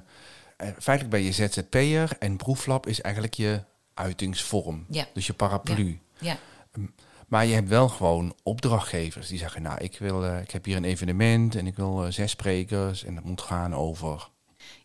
feitelijk 0.58 1.10
ben 1.10 1.22
je 1.22 1.32
ZZP'er 1.32 2.16
en 2.20 2.38
Proeflab 2.38 2.88
is 2.88 3.02
eigenlijk 3.02 3.34
je 3.34 3.64
uitingsvorm. 3.94 4.86
Ja. 4.90 5.08
Dus 5.14 5.28
je 5.28 5.34
paraplu. 5.34 6.00
Ja. 6.20 6.32
ja. 6.32 6.38
Um, 6.78 6.94
maar 7.28 7.46
je 7.46 7.54
hebt 7.54 7.70
wel 7.70 7.90
gewoon 7.90 8.36
opdrachtgevers 8.44 9.28
die 9.28 9.38
zeggen, 9.38 9.62
nou, 9.62 9.80
ik, 9.80 9.98
wil, 10.00 10.26
uh, 10.26 10.42
ik 10.42 10.52
heb 10.52 10.66
hier 10.66 10.76
een 10.76 10.84
evenement 10.84 11.56
en 11.56 11.68
ik 11.68 11.76
wil 11.76 12.12
zes 12.12 12.32
sprekers 12.32 13.04
en 13.04 13.16
het 13.16 13.26
moet 13.26 13.42
gaan 13.42 13.76
over 13.76 14.30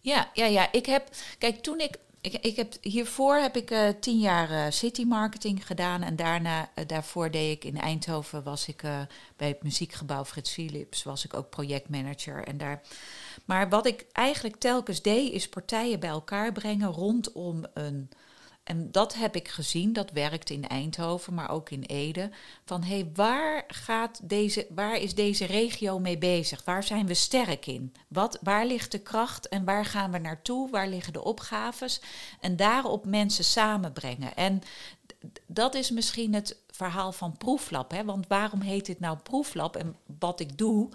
ja, 0.07 0.31
ja, 0.33 0.47
ja. 0.47 0.73
Ik 0.73 0.87
heb, 0.87 1.09
kijk, 1.39 1.63
toen 1.63 1.81
ik, 1.81 1.97
ik, 2.21 2.33
ik 2.33 2.57
heb, 2.57 2.75
hiervoor 2.81 3.37
heb 3.37 3.57
ik 3.57 3.71
uh, 3.71 3.89
tien 4.01 4.19
jaar 4.19 4.51
uh, 4.51 4.65
city 4.69 5.05
marketing 5.05 5.67
gedaan. 5.67 6.03
En 6.03 6.17
daarna, 6.17 6.71
uh, 6.75 6.87
daarvoor 6.87 7.31
deed 7.31 7.57
ik 7.57 7.65
in 7.65 7.81
Eindhoven, 7.81 8.43
was 8.43 8.69
ik 8.69 8.83
bij 9.37 9.49
het 9.49 9.63
muziekgebouw 9.63 10.25
Frits 10.25 10.53
Philips, 10.53 11.03
was 11.03 11.25
ik 11.25 11.35
ook 11.35 11.51
projectmanager. 11.51 12.45
En 12.45 12.59
daar, 12.59 12.83
maar 13.45 13.69
wat 13.69 13.87
ik 13.87 14.07
eigenlijk 14.13 14.57
telkens 14.57 15.03
deed, 15.03 15.33
is 15.33 15.49
partijen 15.49 16.01
bij 16.01 16.09
elkaar 16.09 16.53
brengen 16.53 16.91
rondom 16.91 17.65
een 17.75 18.09
en 18.67 18.93
dat 18.93 19.15
heb 19.15 19.37
ik 19.37 19.49
gezien, 19.49 19.93
dat 19.93 20.11
werkt 20.11 20.51
in 20.51 20.69
Eindhoven, 20.69 21.35
maar 21.35 21.51
ook 21.51 21.71
in 21.71 21.83
Ede. 21.83 22.31
Van 22.65 22.83
hé, 22.83 22.95
hey, 22.95 23.11
waar, 23.15 23.65
gaat 23.67 24.21
deze, 24.23 24.67
waar 24.71 24.97
is 24.97 25.15
deze 25.15 25.45
regio 25.45 25.99
mee 25.99 26.19
bezig? 26.19 26.65
Waar 26.65 26.83
zijn 26.83 27.07
we 27.07 27.15
sterk 27.15 27.67
in? 27.67 27.95
Wat, 28.09 28.39
waar 28.43 28.67
ligt 28.67 28.93
de 28.93 28.99
kracht 28.99 29.49
en 29.49 29.65
waar 29.65 29.85
gaan 29.85 30.13
we 30.13 30.19
naartoe? 30.19 30.71
Waar 30.71 30.89
liggen 30.89 31.13
de 31.13 31.25
opgaves? 31.25 32.01
En 32.41 32.57
daarop 32.57 33.05
mensen 33.05 33.45
samenbrengen. 33.45 34.37
En 34.37 34.63
dat 35.47 35.75
is 35.75 35.91
misschien 35.91 36.35
het 36.35 36.57
verhaal 36.71 37.13
van 37.13 37.37
Proeflab. 37.37 37.91
Hè? 37.91 38.05
Want 38.05 38.27
waarom 38.27 38.61
heet 38.61 38.87
dit 38.87 39.01
nou 39.01 39.19
Proeflab 39.19 39.77
en 39.77 39.97
wat 40.19 40.41
ik 40.41 40.59
doe? 40.59 40.89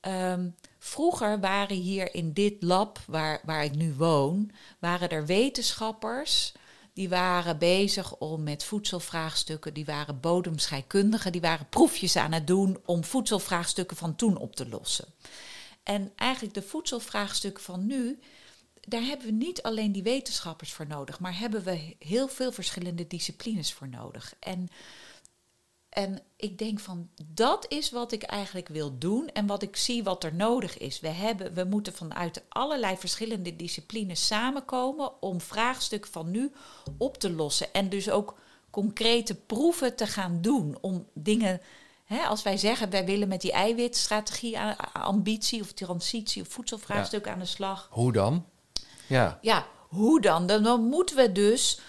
Um, 0.00 0.54
vroeger 0.78 1.40
waren 1.40 1.76
hier 1.76 2.14
in 2.14 2.32
dit 2.32 2.62
lab 2.62 2.98
waar, 3.06 3.40
waar 3.44 3.64
ik 3.64 3.74
nu 3.74 3.94
woon, 3.94 4.50
waren 4.78 5.08
er 5.08 5.26
wetenschappers 5.26 6.52
die 6.94 7.08
waren 7.08 7.58
bezig 7.58 8.16
om 8.16 8.42
met 8.42 8.64
voedselvraagstukken, 8.64 9.74
die 9.74 9.84
waren 9.84 10.20
bodemscheikundigen, 10.20 11.32
die 11.32 11.40
waren 11.40 11.68
proefjes 11.68 12.16
aan 12.16 12.32
het 12.32 12.46
doen 12.46 12.78
om 12.84 13.04
voedselvraagstukken 13.04 13.96
van 13.96 14.16
toen 14.16 14.36
op 14.36 14.56
te 14.56 14.68
lossen. 14.68 15.04
En 15.82 16.12
eigenlijk 16.16 16.54
de 16.54 16.62
voedselvraagstukken 16.62 17.62
van 17.62 17.86
nu, 17.86 18.18
daar 18.80 19.02
hebben 19.02 19.26
we 19.26 19.32
niet 19.32 19.62
alleen 19.62 19.92
die 19.92 20.02
wetenschappers 20.02 20.72
voor 20.72 20.86
nodig, 20.86 21.20
maar 21.20 21.38
hebben 21.38 21.64
we 21.64 21.96
heel 21.98 22.28
veel 22.28 22.52
verschillende 22.52 23.06
disciplines 23.06 23.72
voor 23.72 23.88
nodig. 23.88 24.34
En 24.40 24.68
en 25.94 26.20
ik 26.36 26.58
denk 26.58 26.80
van 26.80 27.08
dat 27.26 27.66
is 27.68 27.90
wat 27.90 28.12
ik 28.12 28.22
eigenlijk 28.22 28.68
wil 28.68 28.98
doen 28.98 29.28
en 29.28 29.46
wat 29.46 29.62
ik 29.62 29.76
zie 29.76 30.04
wat 30.04 30.24
er 30.24 30.34
nodig 30.34 30.78
is. 30.78 31.00
We, 31.00 31.08
hebben, 31.08 31.54
we 31.54 31.64
moeten 31.64 31.92
vanuit 31.92 32.42
allerlei 32.48 32.96
verschillende 32.96 33.56
disciplines 33.56 34.26
samenkomen 34.26 35.22
om 35.22 35.40
vraagstukken 35.40 36.12
van 36.12 36.30
nu 36.30 36.52
op 36.98 37.18
te 37.18 37.30
lossen. 37.30 37.72
En 37.72 37.88
dus 37.88 38.10
ook 38.10 38.38
concrete 38.70 39.34
proeven 39.34 39.96
te 39.96 40.06
gaan 40.06 40.38
doen 40.40 40.78
om 40.80 41.06
dingen. 41.12 41.60
Hè, 42.04 42.22
als 42.22 42.42
wij 42.42 42.56
zeggen, 42.56 42.90
wij 42.90 43.04
willen 43.04 43.28
met 43.28 43.40
die 43.40 43.52
eiwitstrategie, 43.52 44.58
ambitie 44.92 45.60
of 45.60 45.72
transitie 45.72 46.42
of 46.42 46.48
voedselvraagstuk 46.48 47.24
ja. 47.24 47.32
aan 47.32 47.38
de 47.38 47.44
slag. 47.44 47.88
Hoe 47.90 48.12
dan? 48.12 48.44
Ja, 49.06 49.38
ja 49.42 49.66
hoe 49.88 50.20
dan? 50.20 50.46
dan? 50.46 50.62
Dan 50.62 50.82
moeten 50.84 51.16
we 51.16 51.32
dus 51.32 51.80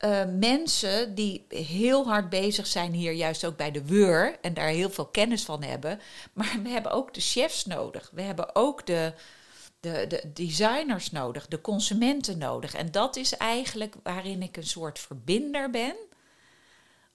uh, 0.00 0.24
mensen 0.38 1.14
die 1.14 1.46
heel 1.48 2.06
hard 2.06 2.28
bezig 2.28 2.66
zijn 2.66 2.92
hier, 2.92 3.12
juist 3.12 3.44
ook 3.44 3.56
bij 3.56 3.70
de 3.70 3.84
WUR, 3.84 4.38
en 4.40 4.54
daar 4.54 4.68
heel 4.68 4.90
veel 4.90 5.06
kennis 5.06 5.44
van 5.44 5.62
hebben. 5.62 6.00
Maar 6.32 6.60
we 6.62 6.68
hebben 6.68 6.92
ook 6.92 7.14
de 7.14 7.20
chefs 7.20 7.64
nodig. 7.64 8.10
We 8.12 8.22
hebben 8.22 8.54
ook 8.54 8.86
de, 8.86 9.12
de, 9.80 10.04
de 10.08 10.30
designers 10.32 11.10
nodig, 11.10 11.46
de 11.46 11.60
consumenten 11.60 12.38
nodig. 12.38 12.74
En 12.74 12.90
dat 12.90 13.16
is 13.16 13.36
eigenlijk 13.36 13.94
waarin 14.02 14.42
ik 14.42 14.56
een 14.56 14.66
soort 14.66 14.98
verbinder 14.98 15.70
ben. 15.70 15.96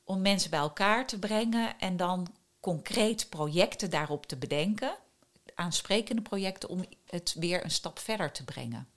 Om 0.04 0.22
mensen 0.22 0.50
bij 0.50 0.60
elkaar 0.60 1.08
te 1.08 1.20
brengen 1.20 1.80
en 1.80 1.98
dan 1.98 2.28
concreet 2.60 3.30
projecten 3.30 3.90
daarop 3.90 4.26
te 4.26 4.38
bedenken. 4.38 4.96
Aansprekende 5.56 6.22
projecten 6.22 6.70
om 6.70 6.86
het 7.06 7.36
weer 7.40 7.64
een 7.64 7.72
stap 7.72 8.00
verder 8.00 8.32
te 8.32 8.44
brengen. 8.44 8.88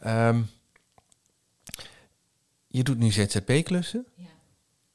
Ehm, 0.00 0.42
je 2.76 2.82
doet 2.84 2.98
nu 2.98 3.10
ZZP-klussen 3.12 4.06
Ja. 4.14 4.24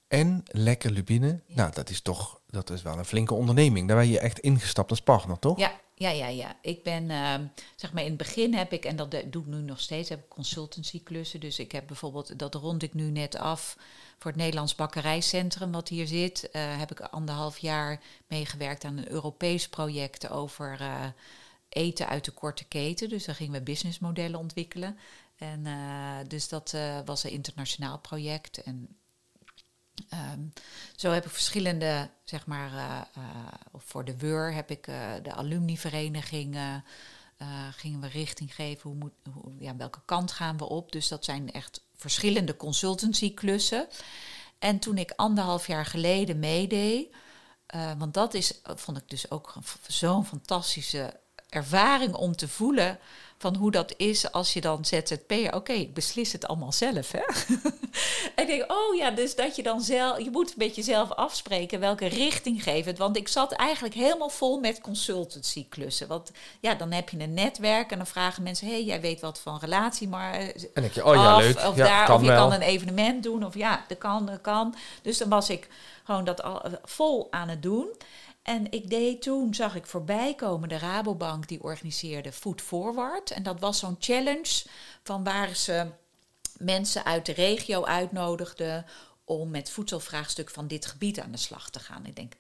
en 0.07 0.43
lekker 0.45 0.91
Lubine. 0.91 1.41
Nou, 1.47 1.71
dat 1.73 1.89
is 1.89 2.01
toch 2.01 2.39
dat 2.49 2.69
is 2.69 2.81
wel 2.81 2.97
een 2.97 3.05
flinke 3.05 3.33
onderneming. 3.33 3.87
Daar 3.87 3.97
ben 3.97 4.07
je 4.07 4.19
echt 4.19 4.39
ingestapt 4.39 4.89
als 4.89 5.01
partner, 5.01 5.39
toch? 5.39 5.57
Ja, 5.59 5.79
ja, 5.95 6.09
ja, 6.09 6.27
ja. 6.27 6.55
Ik 6.61 6.83
ben, 6.83 7.09
ehm, 7.09 7.45
zeg 7.75 7.93
maar, 7.93 8.03
in 8.03 8.09
het 8.09 8.17
begin 8.17 8.53
heb 8.53 8.73
ik, 8.73 8.85
en 8.85 8.95
dat 8.95 9.11
doe 9.11 9.41
ik 9.41 9.47
nu 9.47 9.57
nog 9.61 9.79
steeds, 9.79 10.09
heb 10.09 10.19
ik 10.19 10.27
consultancy-klussen. 10.29 11.39
Dus 11.39 11.59
ik 11.59 11.71
heb 11.71 11.87
bijvoorbeeld, 11.87 12.39
dat 12.39 12.55
rond 12.55 12.83
ik 12.83 12.93
nu 12.93 13.11
net 13.11 13.35
af 13.35 13.77
voor 14.19 14.31
het 14.31 14.39
Nederlands 14.39 14.75
Bakkerijcentrum, 14.75 15.71
wat 15.71 15.87
hier 15.87 16.07
zit. 16.07 16.49
eh, 16.51 16.77
heb 16.79 16.91
ik 16.91 16.99
anderhalf 16.99 17.57
jaar 17.57 17.99
meegewerkt 18.27 18.83
aan 18.83 18.97
een 18.97 19.11
Europees 19.11 19.69
project 19.69 20.29
over 20.29 20.77
eh, 20.79 21.05
eten 21.69 22.07
uit 22.07 22.25
de 22.25 22.31
korte 22.31 22.63
keten. 22.63 23.09
Dus 23.09 23.25
daar 23.25 23.35
gingen 23.35 23.53
we 23.53 23.61
businessmodellen 23.61 24.39
ontwikkelen. 24.39 24.97
En 25.41 25.65
eh, 25.65 26.27
dus 26.27 26.47
dat 26.47 26.73
eh, 26.73 26.99
was 27.05 27.23
een 27.23 27.31
internationaal 27.31 27.99
project. 27.99 28.63
En 28.63 29.01
Ehm, 30.09 30.41
zo 30.95 31.11
heb 31.11 31.25
ik 31.25 31.31
verschillende, 31.31 32.09
zeg 32.23 32.45
maar, 32.45 32.73
eh, 32.73 33.01
voor 33.73 34.05
de 34.05 34.17
WUR 34.17 34.53
heb 34.53 34.71
ik 34.71 34.85
de 35.23 35.33
alumnivereniging, 35.33 36.57
gingen 37.71 38.01
we 38.01 38.07
richting 38.07 38.55
geven, 38.55 38.89
hoe 38.89 38.99
moet, 38.99 39.13
ja, 39.59 39.75
welke 39.75 40.01
kant 40.05 40.31
gaan 40.31 40.57
we 40.57 40.69
op. 40.69 40.91
Dus 40.91 41.07
dat 41.07 41.25
zijn 41.25 41.51
echt 41.51 41.83
verschillende 41.95 42.55
consultancy-klussen. 42.55 43.87
En 44.59 44.79
toen 44.79 44.97
ik 44.97 45.13
anderhalf 45.15 45.67
jaar 45.67 45.85
geleden 45.85 46.39
meedeed, 46.39 47.15
want 47.97 48.13
dat 48.13 48.33
is, 48.33 48.61
vond 48.63 48.97
ik 48.97 49.09
dus 49.09 49.31
ook 49.31 49.53
zo'n 49.87 50.25
fantastische 50.25 51.19
ervaring 51.51 52.13
om 52.13 52.35
te 52.35 52.47
voelen 52.47 52.99
van 53.37 53.55
hoe 53.55 53.71
dat 53.71 53.93
is 53.97 54.31
als 54.31 54.53
je 54.53 54.61
dan 54.61 54.85
ZZP'er, 54.85 55.55
oké, 55.55 55.71
ik 55.71 55.93
beslis 55.93 56.31
het 56.31 56.47
allemaal 56.47 56.71
zelf, 56.71 57.11
hè. 57.11 57.19
en 58.35 58.43
ik 58.43 58.47
denk, 58.47 58.71
oh 58.71 58.95
ja, 58.95 59.11
dus 59.11 59.35
dat 59.35 59.55
je 59.55 59.63
dan 59.63 59.81
zelf, 59.81 60.19
je 60.19 60.31
moet 60.31 60.49
een 60.49 60.57
beetje 60.57 60.83
zelf 60.83 61.11
afspreken 61.11 61.79
welke 61.79 62.05
richting 62.05 62.63
geven. 62.63 62.97
Want 62.97 63.17
ik 63.17 63.27
zat 63.27 63.51
eigenlijk 63.51 63.93
helemaal 63.93 64.29
vol 64.29 64.59
met 64.59 64.81
consultancy-klussen. 64.81 66.07
Want 66.07 66.31
ja, 66.59 66.75
dan 66.75 66.91
heb 66.91 67.09
je 67.09 67.19
een 67.19 67.33
netwerk 67.33 67.91
en 67.91 67.97
dan 67.97 68.07
vragen 68.07 68.43
mensen, 68.43 68.67
hé, 68.67 68.73
hey, 68.73 68.83
jij 68.83 69.01
weet 69.01 69.21
wat 69.21 69.39
van 69.39 69.59
relatie, 69.59 70.07
maar 70.07 70.33
En 70.33 70.81
denk 70.81 70.93
je, 70.93 71.05
oh 71.05 71.15
ja, 71.15 71.33
af, 71.33 71.41
leuk. 71.41 71.57
Of, 71.57 71.75
ja, 71.75 71.85
daar, 71.85 72.05
kan 72.05 72.15
of 72.15 72.21
je 72.21 72.27
wel. 72.27 72.47
kan 72.47 72.53
een 72.53 72.67
evenement 72.67 73.23
doen. 73.23 73.45
Of 73.45 73.55
ja, 73.55 73.85
dat 73.87 73.97
kan, 73.97 74.25
dat 74.25 74.41
kan. 74.41 74.75
Dus 75.01 75.17
dan 75.17 75.29
was 75.29 75.49
ik 75.49 75.67
gewoon 76.03 76.23
dat 76.23 76.43
al, 76.43 76.61
eh, 76.61 76.71
vol 76.83 77.27
aan 77.31 77.49
het 77.49 77.61
doen. 77.61 77.87
En 78.41 78.71
ik 78.71 78.89
deed 78.89 79.21
toen, 79.21 79.53
zag 79.53 79.75
ik 79.75 79.85
voorbij 79.85 80.35
komen, 80.35 80.69
de 80.69 80.77
Rabobank 80.77 81.47
die 81.47 81.63
organiseerde 81.63 82.31
Food 82.31 82.61
Forward. 82.61 83.31
En 83.31 83.43
dat 83.43 83.59
was 83.59 83.79
zo'n 83.79 83.95
challenge 83.99 84.63
van 85.03 85.23
waar 85.23 85.55
ze 85.55 85.91
mensen 86.57 87.05
uit 87.05 87.25
de 87.25 87.33
regio 87.33 87.85
uitnodigden 87.85 88.85
om 89.23 89.49
met 89.49 89.69
voedselvraagstuk 89.69 90.49
van 90.49 90.67
dit 90.67 90.85
gebied 90.85 91.19
aan 91.19 91.31
de 91.31 91.37
slag 91.37 91.69
te 91.69 91.79
gaan. 91.79 92.05
Ik 92.05 92.15
denk, 92.15 92.33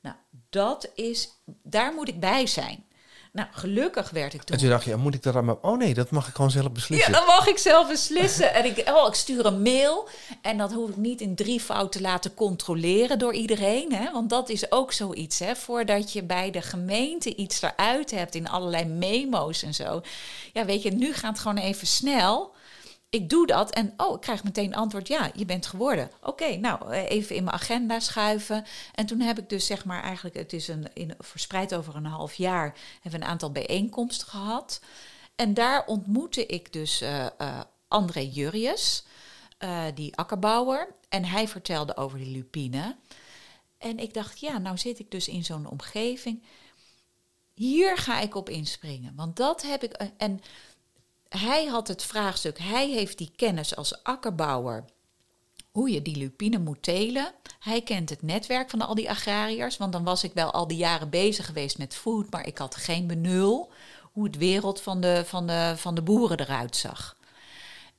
nou, 0.00 0.16
dat 0.50 0.90
is, 0.94 1.30
daar 1.62 1.94
moet 1.94 2.08
ik 2.08 2.20
bij 2.20 2.46
zijn. 2.46 2.84
Nou, 3.32 3.48
gelukkig 3.52 4.10
werd 4.10 4.34
ik 4.34 4.42
toen 4.42 4.54
En 4.56 4.62
toen 4.62 4.70
dacht 4.70 4.84
je, 4.84 4.96
moet 4.96 5.14
ik 5.14 5.22
dat 5.22 5.34
dan 5.34 5.44
maar... 5.44 5.56
Oh 5.60 5.78
nee, 5.78 5.94
dat 5.94 6.10
mag 6.10 6.28
ik 6.28 6.34
gewoon 6.34 6.50
zelf 6.50 6.64
ja, 6.64 6.70
beslissen. 6.70 7.12
dan 7.12 7.26
mag 7.26 7.46
ik 7.46 7.58
zelf 7.58 7.88
beslissen. 7.88 8.54
En 8.54 8.64
ik, 8.64 8.88
oh, 8.88 9.06
ik 9.06 9.14
stuur 9.14 9.46
een 9.46 9.62
mail. 9.62 10.08
En 10.42 10.58
dat 10.58 10.72
hoef 10.72 10.88
ik 10.88 10.96
niet 10.96 11.20
in 11.20 11.34
drie 11.34 11.60
fout 11.60 11.92
te 11.92 12.00
laten 12.00 12.34
controleren 12.34 13.18
door 13.18 13.34
iedereen. 13.34 13.92
Hè? 13.92 14.10
Want 14.12 14.30
dat 14.30 14.48
is 14.48 14.72
ook 14.72 14.92
zoiets. 14.92 15.38
Hè? 15.38 15.56
Voordat 15.56 16.12
je 16.12 16.22
bij 16.22 16.50
de 16.50 16.62
gemeente 16.62 17.34
iets 17.34 17.62
eruit 17.62 18.10
hebt 18.10 18.34
in 18.34 18.48
allerlei 18.48 18.84
memo's 18.84 19.62
en 19.62 19.74
zo. 19.74 20.02
Ja, 20.52 20.64
weet 20.64 20.82
je, 20.82 20.90
nu 20.90 21.12
gaat 21.12 21.32
het 21.32 21.40
gewoon 21.40 21.58
even 21.58 21.86
snel. 21.86 22.54
Ik 23.10 23.28
doe 23.28 23.46
dat 23.46 23.70
en 23.70 23.94
oh, 23.96 24.14
ik 24.14 24.20
krijg 24.20 24.44
meteen 24.44 24.74
antwoord: 24.74 25.08
ja, 25.08 25.30
je 25.34 25.44
bent 25.44 25.66
geworden. 25.66 26.10
Oké, 26.22 26.56
nou, 26.56 26.92
eh, 26.92 27.10
even 27.10 27.36
in 27.36 27.44
mijn 27.44 27.56
agenda 27.56 28.00
schuiven. 28.00 28.64
En 28.94 29.06
toen 29.06 29.20
heb 29.20 29.38
ik 29.38 29.48
dus 29.48 29.66
zeg 29.66 29.84
maar 29.84 30.02
eigenlijk, 30.02 30.36
het 30.36 30.52
is 30.52 30.68
een, 30.68 30.86
in, 30.94 31.14
verspreid 31.18 31.74
over 31.74 31.96
een 31.96 32.04
half 32.04 32.34
jaar, 32.34 32.76
hebben 33.00 33.20
we 33.20 33.26
een 33.26 33.32
aantal 33.32 33.52
bijeenkomsten 33.52 34.28
gehad. 34.28 34.80
En 35.34 35.54
daar 35.54 35.86
ontmoette 35.86 36.46
ik 36.46 36.72
dus 36.72 37.00
eh 37.00 37.26
eh, 37.26 37.60
André 37.88 38.20
Jurrius, 38.20 39.04
die 39.94 40.16
akkerbouwer. 40.16 40.94
En 41.08 41.24
hij 41.24 41.48
vertelde 41.48 41.96
over 41.96 42.18
die 42.18 42.30
lupine. 42.30 42.96
En 43.78 43.98
ik 43.98 44.14
dacht, 44.14 44.40
ja, 44.40 44.58
nou 44.58 44.78
zit 44.78 44.98
ik 44.98 45.10
dus 45.10 45.28
in 45.28 45.44
zo'n 45.44 45.70
omgeving. 45.70 46.42
Hier 47.54 47.96
ga 47.96 48.20
ik 48.20 48.34
op 48.34 48.48
inspringen. 48.48 49.14
Want 49.16 49.36
dat 49.36 49.62
heb 49.62 49.82
ik. 49.82 49.92
En 50.16 50.40
hij 51.38 51.66
had 51.66 51.88
het 51.88 52.02
vraagstuk, 52.02 52.58
hij 52.58 52.88
heeft 52.88 53.18
die 53.18 53.32
kennis 53.36 53.76
als 53.76 54.02
akkerbouwer. 54.02 54.84
Hoe 55.70 55.90
je 55.90 56.02
die 56.02 56.16
lupine 56.16 56.58
moet 56.58 56.82
telen. 56.82 57.32
Hij 57.58 57.82
kent 57.82 58.10
het 58.10 58.22
netwerk 58.22 58.70
van 58.70 58.80
al 58.80 58.94
die 58.94 59.10
agrariërs. 59.10 59.76
Want 59.76 59.92
dan 59.92 60.04
was 60.04 60.24
ik 60.24 60.32
wel 60.32 60.50
al 60.50 60.66
die 60.66 60.76
jaren 60.76 61.10
bezig 61.10 61.46
geweest 61.46 61.78
met 61.78 61.94
food. 61.94 62.30
Maar 62.30 62.46
ik 62.46 62.58
had 62.58 62.76
geen 62.76 63.06
benul 63.06 63.72
hoe 64.12 64.24
het 64.24 64.36
wereld 64.36 64.80
van 64.80 65.00
de, 65.00 65.22
van 65.26 65.46
de, 65.46 65.74
van 65.76 65.94
de 65.94 66.02
boeren 66.02 66.40
eruit 66.40 66.76
zag. 66.76 67.16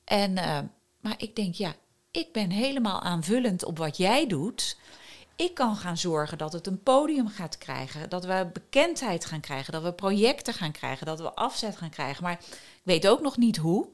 En, 0.04 0.36
eh, 0.36 0.58
maar 1.00 1.14
ik 1.16 1.36
denk, 1.36 1.54
ja, 1.54 1.74
ik 2.10 2.32
ben 2.32 2.50
helemaal 2.50 3.00
aanvullend 3.00 3.64
op 3.64 3.78
wat 3.78 3.96
jij 3.96 4.26
doet. 4.26 4.76
Ik 5.36 5.54
kan 5.54 5.76
gaan 5.76 5.98
zorgen 5.98 6.38
dat 6.38 6.52
het 6.52 6.66
een 6.66 6.82
podium 6.82 7.28
gaat 7.28 7.58
krijgen. 7.58 8.10
Dat 8.10 8.24
we 8.24 8.50
bekendheid 8.52 9.24
gaan 9.24 9.40
krijgen. 9.40 9.72
Dat 9.72 9.82
we 9.82 9.92
projecten 9.92 10.54
gaan 10.54 10.72
krijgen. 10.72 11.06
Dat 11.06 11.20
we 11.20 11.34
afzet 11.34 11.76
gaan 11.76 11.90
krijgen. 11.90 12.22
Maar 12.22 12.38
ik 12.42 12.80
weet 12.82 13.08
ook 13.08 13.20
nog 13.20 13.36
niet 13.36 13.56
hoe. 13.56 13.88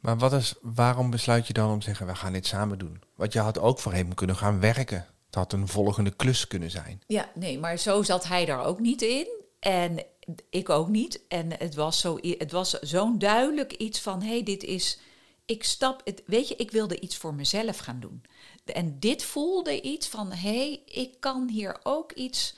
Maar 0.00 0.18
wat 0.18 0.32
is, 0.32 0.54
waarom 0.62 1.10
besluit 1.10 1.46
je 1.46 1.52
dan 1.52 1.70
om 1.70 1.78
te 1.78 1.84
zeggen, 1.84 2.06
we 2.06 2.14
gaan 2.14 2.32
dit 2.32 2.46
samen 2.46 2.78
doen? 2.78 3.02
Want 3.14 3.32
je 3.32 3.38
had 3.38 3.58
ook 3.58 3.78
voor 3.78 3.92
hem 3.92 4.14
kunnen 4.14 4.36
gaan 4.36 4.60
werken. 4.60 5.06
Het 5.26 5.34
had 5.34 5.52
een 5.52 5.68
volgende 5.68 6.10
klus 6.10 6.46
kunnen 6.46 6.70
zijn. 6.70 7.02
Ja, 7.06 7.30
nee, 7.34 7.58
maar 7.58 7.76
zo 7.76 8.02
zat 8.02 8.28
hij 8.28 8.44
daar 8.44 8.64
ook 8.64 8.80
niet 8.80 9.02
in. 9.02 9.26
En 9.60 10.04
ik 10.50 10.68
ook 10.68 10.88
niet. 10.88 11.20
En 11.28 11.58
het 11.58 11.74
was, 11.74 12.00
zo, 12.00 12.18
het 12.20 12.52
was 12.52 12.70
zo'n 12.70 13.18
duidelijk 13.18 13.72
iets 13.72 14.00
van: 14.00 14.22
hé, 14.22 14.28
hey, 14.28 14.42
dit 14.42 14.62
is. 14.62 14.98
Ik 15.44 15.64
stap. 15.64 16.00
Het, 16.04 16.22
weet 16.26 16.48
je, 16.48 16.56
ik 16.56 16.70
wilde 16.70 17.00
iets 17.00 17.16
voor 17.16 17.34
mezelf 17.34 17.78
gaan 17.78 18.00
doen. 18.00 18.22
En 18.64 18.98
dit 18.98 19.24
voelde 19.24 19.80
iets 19.80 20.08
van: 20.08 20.32
hé, 20.32 20.56
hey, 20.56 20.82
ik 20.86 21.20
kan 21.20 21.48
hier 21.48 21.80
ook 21.82 22.12
iets 22.12 22.54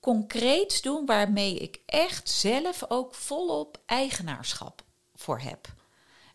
concreets 0.00 0.82
doen 0.82 1.06
waarmee 1.06 1.58
ik 1.58 1.80
echt 1.86 2.30
zelf 2.30 2.84
ook 2.88 3.14
volop 3.14 3.78
eigenaarschap 3.86 4.82
voor 5.14 5.40
heb. 5.40 5.66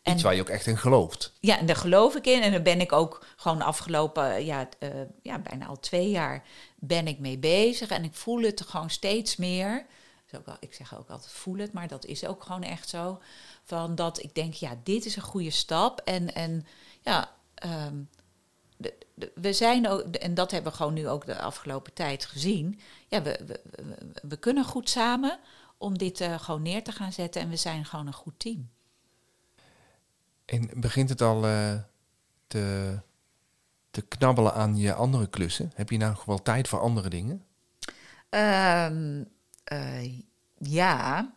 Iets 0.04 0.15
En- 0.15 0.22
waar 0.22 0.36
je 0.36 0.41
ook 0.41 0.50
echt 0.50 0.65
in 0.67 0.78
gelooft. 0.78 1.34
Ja, 1.39 1.58
en 1.58 1.65
daar 1.65 1.76
geloof 1.76 2.15
ik 2.15 2.26
in. 2.26 2.41
En 2.41 2.52
daar 2.52 2.62
ben 2.62 2.82
ik 2.82 2.91
ook 2.91 3.26
gewoon 3.36 3.58
de 3.58 3.63
afgelopen, 3.63 4.45
ja, 4.45 4.69
eh, 4.80 4.89
ja, 5.22 5.39
bijna 5.39 5.65
al 5.65 5.80
twee 5.80 6.10
jaar 6.10 6.43
ben 6.76 7.08
ik 7.08 7.19
mee 7.19 7.38
bezig. 7.38 7.89
En 7.89 8.04
ik 8.04 8.13
voel 8.13 8.41
het 8.41 8.62
gewoon 8.62 8.89
steeds 8.89 9.36
meer. 9.36 9.86
Dus 10.30 10.39
ook 10.39 10.58
ik 10.60 10.74
zeg 10.74 10.98
ook 10.98 11.10
altijd 11.10 11.32
voel 11.32 11.58
het, 11.58 11.74
maar 11.74 11.88
dat 11.88 12.06
is 12.06 12.26
ook 12.26 12.43
gewoon 12.43 12.63
echt 12.63 12.89
zo. 12.89 13.22
Van 13.63 13.95
dat 13.95 14.24
ik 14.24 14.36
denk, 14.36 14.54
ja, 14.54 14.80
dit 14.84 15.06
is 15.06 15.15
een 15.15 15.22
goede 15.22 15.52
stap. 15.52 16.00
En, 16.00 16.34
en 16.34 16.65
ja, 17.02 17.36
ehm, 17.56 17.95
de- 18.80 18.98
de- 19.13 19.32
we 19.36 19.54
zijn 19.54 19.88
ook, 19.88 20.02
en 20.02 20.34
dat 20.34 20.52
hebben 20.52 20.72
we 20.72 20.78
gewoon 20.78 20.94
nu 20.94 21.08
ook 21.08 21.26
de 21.26 21.39
afgelopen 21.39 21.94
tijd 21.94 22.26
gezien. 22.26 22.80
Ja, 23.08 23.22
we, 23.22 23.60
we, 24.22 24.38
kunnen 24.38 24.65
goed 24.65 24.89
samen 24.89 25.39
om 25.78 25.98
dit 25.98 26.22
eh, 26.22 26.39
gewoon 26.39 26.62
neer 26.62 26.84
te 26.84 26.92
gaan 26.92 27.12
zetten. 27.12 27.42
En 27.42 27.50
we 27.50 27.56
zijn 27.56 27.86
gewoon 27.86 28.08
een 28.08 28.13
goed 28.13 28.39
team. 28.39 28.70
En 30.46 30.70
begint 30.74 31.10
het 31.10 31.22
al 31.22 31.46
eh, 31.46 31.76
te, 32.48 32.98
te 33.92 34.02
knabbelen 34.02 34.54
aan 34.54 34.78
je 34.78 34.94
andere 34.94 35.28
klussen? 35.28 35.72
Heb 35.76 35.89
je 35.89 35.98
nou 35.98 36.12
nog 36.12 36.26
wel 36.26 36.42
tijd 36.42 36.68
voor 36.68 36.80
andere 36.80 37.10
dingen? 37.10 37.46
Ehm, 38.30 39.24
eh, 39.63 40.20
ja. 40.58 41.32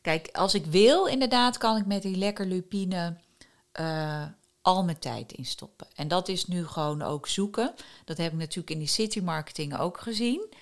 Kijk, 0.00 0.28
als 0.32 0.54
ik 0.54 0.66
wil, 0.66 1.06
inderdaad, 1.06 1.58
kan 1.58 1.76
ik 1.76 1.86
met 1.86 2.02
die 2.02 2.16
lekker 2.16 2.46
lupine 2.46 3.16
al 4.68 4.84
mijn 4.84 4.98
tijd 4.98 5.32
instoppen. 5.32 5.86
En 5.94 6.08
dat 6.08 6.28
is 6.28 6.46
nu 6.46 6.66
gewoon 6.66 7.02
ook 7.02 7.28
zoeken. 7.28 7.74
Dat 8.04 8.16
heb 8.16 8.32
ik 8.32 8.38
natuurlijk 8.38 8.70
in 8.70 8.78
die 8.78 8.88
city 8.88 9.20
marketing 9.20 9.78
ook 9.78 10.00
gezien. 10.00 10.54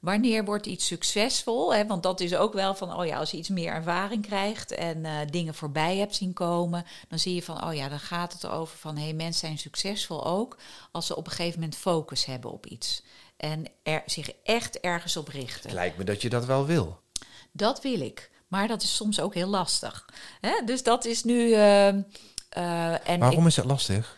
Wanneer 0.00 0.44
wordt 0.44 0.66
iets 0.66 0.86
succesvol? 0.86 1.74
Hè? 1.74 1.86
Want 1.86 2.02
dat 2.02 2.20
is 2.20 2.34
ook 2.34 2.52
wel 2.52 2.74
van, 2.74 2.96
oh 2.96 3.06
ja, 3.06 3.18
als 3.18 3.30
je 3.30 3.36
iets 3.36 3.48
meer 3.48 3.72
ervaring 3.72 4.26
krijgt 4.26 4.72
en 4.72 5.04
eh, 5.04 5.16
dingen 5.30 5.54
voorbij 5.54 5.96
hebt 5.96 6.14
zien 6.14 6.32
komen, 6.32 6.84
dan 7.08 7.18
zie 7.18 7.34
je 7.34 7.42
van, 7.42 7.64
oh 7.64 7.74
ja, 7.74 7.88
dan 7.88 8.00
gaat 8.00 8.32
het 8.32 8.44
erover 8.44 8.78
van, 8.78 8.96
hé, 8.96 9.02
hey, 9.02 9.12
mensen 9.12 9.40
zijn 9.40 9.58
succesvol 9.58 10.26
ook 10.26 10.58
als 10.92 11.06
ze 11.06 11.16
op 11.16 11.26
een 11.26 11.32
gegeven 11.32 11.60
moment 11.60 11.78
focus 11.78 12.24
hebben 12.24 12.52
op 12.52 12.66
iets. 12.66 13.02
En 13.36 13.64
er, 13.82 14.02
zich 14.06 14.30
echt 14.42 14.80
ergens 14.80 15.16
op 15.16 15.28
richten. 15.28 15.62
Het 15.62 15.72
lijkt 15.72 15.98
me 15.98 16.04
dat 16.04 16.22
je 16.22 16.28
dat 16.28 16.44
wel 16.44 16.66
wil. 16.66 17.00
Dat 17.52 17.82
wil 17.82 18.00
ik. 18.00 18.30
Maar 18.48 18.68
dat 18.68 18.82
is 18.82 18.96
soms 18.96 19.20
ook 19.20 19.34
heel 19.34 19.48
lastig. 19.48 20.08
Hè? 20.40 20.64
Dus 20.64 20.82
dat 20.82 21.04
is 21.04 21.24
nu. 21.24 21.52
eh, 21.52 21.94
eh, 22.52 23.08
en 23.08 23.20
Waarom 23.20 23.40
ik, 23.40 23.46
is 23.46 23.56
het 23.56 23.64
lastig? 23.64 24.16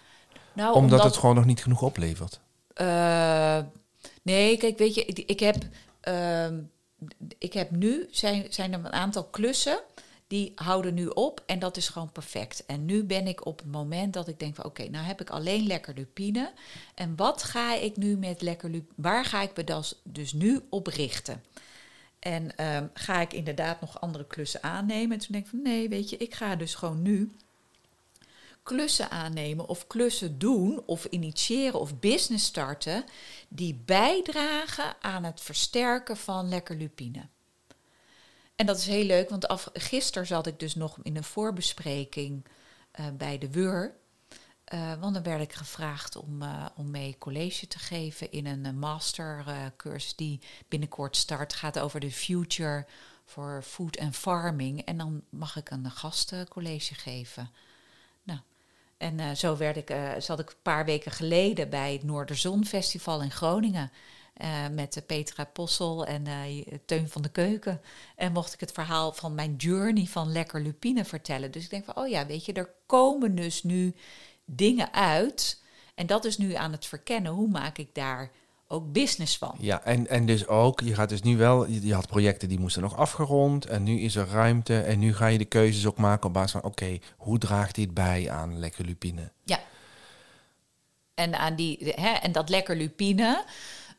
nou, 0.52 0.74
omdat, 0.74 1.04
het 1.04 1.16
gewoon 1.16 1.34
nog 1.34 1.44
niet 1.44 1.62
genoeg 1.62 1.82
oplevert. 1.82 2.40
Eh, 2.74 3.58
nee, 4.22 4.56
kijk, 4.56 4.78
weet 4.78 4.94
je, 4.94 5.04
ik, 5.04 5.18
ik 5.18 5.40
heb, 5.40 5.56
ehm, 6.00 6.60
ik 7.38 7.52
heb 7.52 7.70
nu, 7.70 8.08
zijn, 8.10 8.46
zijn 8.50 8.72
er 8.72 8.78
een 8.78 8.92
aantal 8.92 9.24
klussen 9.24 9.80
die 10.26 10.52
houden 10.54 10.94
nu 10.94 11.06
op 11.06 11.42
en 11.46 11.58
dat 11.58 11.76
is 11.76 11.88
gewoon 11.88 12.12
perfect. 12.12 12.66
En 12.66 12.84
nu 12.84 13.04
ben 13.04 13.26
ik 13.26 13.46
op 13.46 13.58
het 13.58 13.72
moment 13.72 14.12
dat 14.12 14.28
ik 14.28 14.38
denk 14.38 14.54
van 14.54 14.64
oké, 14.64 14.88
nou 14.88 15.06
heb 15.06 15.20
ik 15.20 15.30
alleen 15.30 15.66
lekker 15.66 15.94
lupine. 15.94 16.52
En 16.94 17.16
wat 17.16 17.42
ga 17.42 17.74
ik 17.74 17.96
nu 17.96 18.16
met 18.16 18.42
lekker 18.42 18.70
lupine, 18.70 18.92
waar 18.96 19.24
ga 19.24 19.42
ik 19.42 19.56
me 19.56 19.82
dus 20.02 20.32
nu 20.32 20.60
op 20.70 20.86
richten? 20.86 21.42
En 22.18 22.56
ehm, 22.56 22.86
ga 22.94 23.20
ik 23.20 23.32
inderdaad 23.32 23.80
nog 23.80 24.00
andere 24.00 24.26
klussen 24.26 24.62
aannemen? 24.62 25.12
En 25.12 25.18
toen 25.18 25.32
denk 25.32 25.44
ik 25.44 25.50
van 25.50 25.62
nee, 25.62 25.88
weet 25.88 26.10
je, 26.10 26.16
ik 26.16 26.34
ga 26.34 26.56
dus 26.56 26.74
gewoon 26.74 27.02
nu 27.02 27.32
klussen 28.64 29.10
aannemen 29.10 29.68
of 29.68 29.86
klussen 29.86 30.38
doen 30.38 30.82
of 30.86 31.04
initiëren 31.04 31.80
of 31.80 31.98
business 31.98 32.46
starten 32.46 33.04
die 33.48 33.74
bijdragen 33.84 34.96
aan 35.00 35.24
het 35.24 35.40
versterken 35.40 36.16
van 36.16 36.48
lekker 36.48 36.76
lupine. 36.76 37.28
En 38.56 38.66
dat 38.66 38.76
is 38.78 38.86
heel 38.86 39.04
leuk, 39.04 39.30
want 39.30 39.46
gisteren 39.72 40.26
zat 40.26 40.46
ik 40.46 40.58
dus 40.58 40.74
nog 40.74 40.98
in 41.02 41.16
een 41.16 41.24
voorbespreking 41.24 42.46
eh, 42.90 43.06
bij 43.16 43.38
de 43.38 43.50
WUR. 43.50 43.94
Eh, 44.64 44.94
want 45.00 45.14
dan 45.14 45.22
werd 45.22 45.40
ik 45.40 45.52
gevraagd 45.52 46.16
om, 46.16 46.42
eh, 46.42 46.66
om 46.76 46.90
mee 46.90 47.16
college 47.18 47.66
te 47.66 47.78
geven 47.78 48.32
in 48.32 48.46
een 48.46 48.78
mastercursus 48.78 50.16
die 50.16 50.40
binnenkort 50.68 51.16
start. 51.16 51.54
gaat 51.54 51.78
over 51.78 52.00
de 52.00 52.10
future 52.10 52.86
for 53.24 53.62
food 53.62 53.98
and 53.98 54.16
farming. 54.16 54.80
En 54.80 54.98
dan 54.98 55.22
mag 55.30 55.56
ik 55.56 55.70
een 55.70 55.90
gastcollege 55.90 56.94
geven. 56.94 57.50
En 58.98 59.20
eh, 59.20 59.30
zo 59.34 59.56
werd 59.56 59.76
ik, 59.76 59.90
eh, 59.90 60.10
zat 60.18 60.38
ik 60.38 60.48
een 60.50 60.56
paar 60.62 60.84
weken 60.84 61.12
geleden 61.12 61.70
bij 61.70 61.92
het 61.92 62.02
Noorderzon 62.02 62.64
Festival 62.64 63.22
in 63.22 63.30
Groningen. 63.30 63.90
eh, 64.34 64.68
met 64.68 65.02
Petra 65.06 65.44
Possel 65.44 66.06
en 66.06 66.26
Teun 66.84 67.08
van 67.08 67.22
de 67.22 67.28
Keuken. 67.30 67.80
En 68.16 68.32
mocht 68.32 68.54
ik 68.54 68.60
het 68.60 68.72
verhaal 68.72 69.12
van 69.12 69.34
mijn 69.34 69.56
journey 69.56 70.04
van 70.06 70.32
lekker 70.32 70.60
lupine 70.60 71.04
vertellen. 71.04 71.50
Dus 71.50 71.64
ik 71.64 71.70
denk 71.70 71.84
van, 71.84 71.96
oh 71.96 72.08
ja, 72.08 72.26
weet 72.26 72.44
je, 72.44 72.52
er 72.52 72.74
komen 72.86 73.34
dus 73.34 73.62
nu 73.62 73.94
dingen 74.44 74.92
uit. 74.92 75.62
En 75.94 76.06
dat 76.06 76.24
is 76.24 76.38
nu 76.38 76.54
aan 76.54 76.72
het 76.72 76.86
verkennen. 76.86 77.32
Hoe 77.32 77.48
maak 77.48 77.78
ik 77.78 77.94
daar 77.94 78.30
ook 78.74 78.92
business 78.92 79.38
van? 79.38 79.54
Ja, 79.58 79.84
en, 79.84 80.08
en 80.08 80.26
dus 80.26 80.46
ook, 80.46 80.80
je 80.80 80.94
gaat 80.94 81.08
dus 81.08 81.22
nu 81.22 81.36
wel, 81.36 81.66
je, 81.66 81.86
je 81.86 81.94
had 81.94 82.06
projecten 82.06 82.48
die 82.48 82.60
moesten 82.60 82.82
nog 82.82 82.96
afgerond 82.96 83.66
en 83.66 83.82
nu 83.82 84.00
is 84.00 84.16
er 84.16 84.28
ruimte 84.28 84.80
en 84.80 84.98
nu 84.98 85.14
ga 85.14 85.26
je 85.26 85.38
de 85.38 85.44
keuzes 85.44 85.86
ook 85.86 85.98
maken 85.98 86.26
op 86.26 86.32
basis 86.32 86.50
van, 86.50 86.62
oké, 86.62 86.98
hoe 87.16 87.38
draagt 87.38 87.74
dit 87.74 87.94
bij 87.94 88.30
aan 88.30 88.58
lekker 88.58 88.84
lupine? 88.84 89.32
Ja. 89.44 89.60
En, 91.14 91.38
aan 91.38 91.56
die, 91.56 91.92
hè, 91.94 92.10
en 92.10 92.32
dat 92.32 92.48
lekker 92.48 92.76
lupine, 92.76 93.44